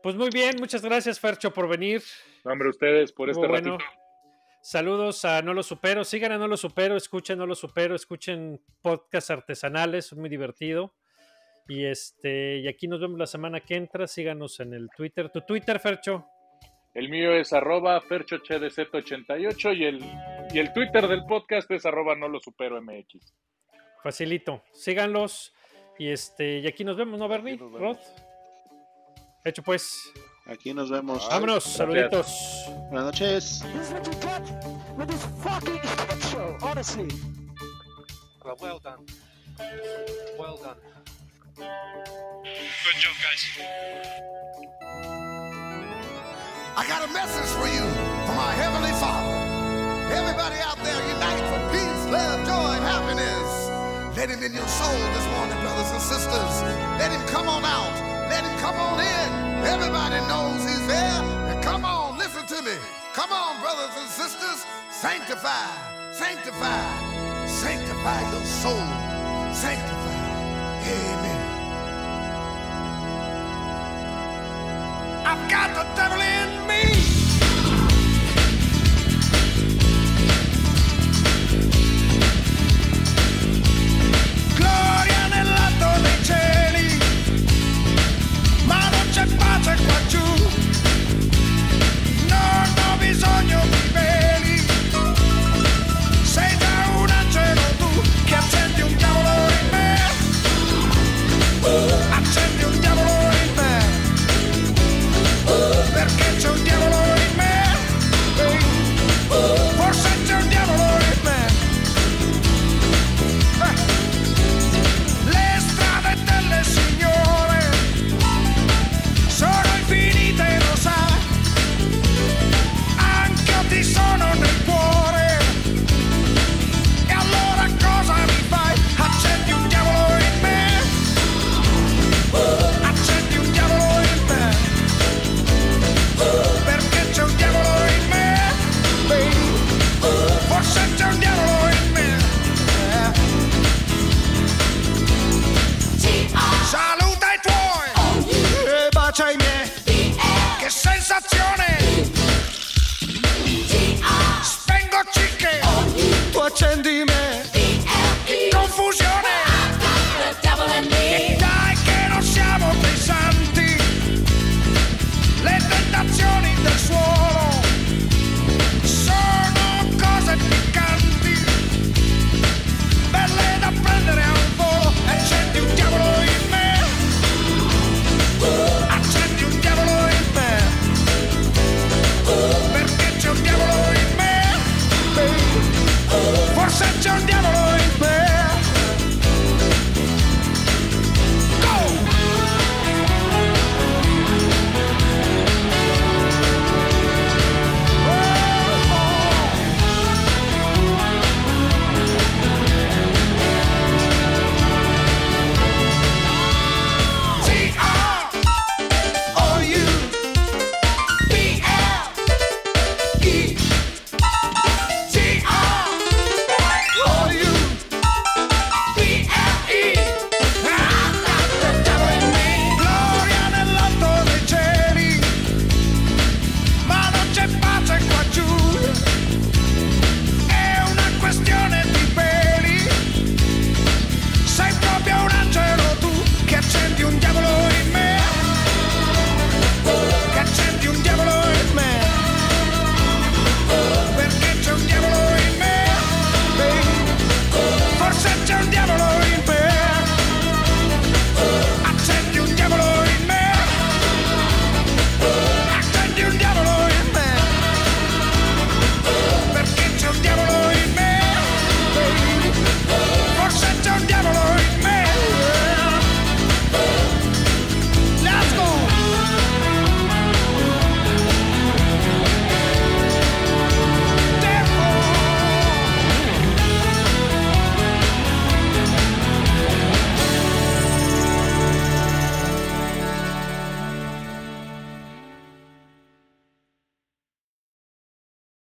[0.00, 2.04] Pues muy bien, muchas gracias, Fercho, por venir.
[2.44, 3.76] No, hombre, ustedes por este bueno.
[3.76, 3.99] ratito.
[4.62, 6.04] Saludos a No Lo Supero.
[6.04, 10.94] Sigan a No Lo Supero, escuchen No Lo Supero, escuchen podcasts artesanales, es muy divertido.
[11.66, 14.06] Y este, y aquí nos vemos la semana que entra.
[14.06, 15.30] Síganos en el Twitter.
[15.30, 16.26] Tu Twitter, Fercho.
[16.94, 20.04] El mío es arroba ferchochedz88 y el,
[20.52, 23.32] y el Twitter del podcast es arroba no lo supero MX.
[24.02, 24.64] Facilito.
[24.72, 25.54] Síganlos.
[25.98, 27.58] Y este, y aquí nos vemos, ¿no, Bernie?
[29.44, 30.12] Hecho pues.
[30.50, 31.22] Aquí nos vemos.
[31.22, 31.28] Bye.
[31.34, 31.76] Vámonos, Gracias.
[31.76, 32.64] saluditos.
[32.90, 33.62] Buenas noches.
[33.72, 34.42] This is what you get
[34.96, 37.08] with this fucking shit show, honestly.
[38.44, 39.06] Well, well done.
[40.38, 40.76] Well done.
[41.56, 43.46] Good job, guys.
[46.76, 47.84] I got a message for you
[48.26, 49.36] from our Heavenly Father.
[50.12, 54.16] Everybody out there, unite for peace, love, joy, and happiness.
[54.16, 56.62] Let him in your soul this morning, brothers and sisters.
[56.98, 58.19] Let him come on out.
[58.30, 59.28] Let him come on in.
[59.66, 61.22] Everybody knows he's there.
[61.50, 62.76] And come on, listen to me.
[63.12, 64.64] Come on, brothers and sisters.
[64.90, 65.66] Sanctify,
[66.12, 68.86] sanctify, sanctify your soul.
[69.52, 70.20] Sanctify.
[70.86, 71.40] Amen.
[75.26, 77.09] I've got the devil in me.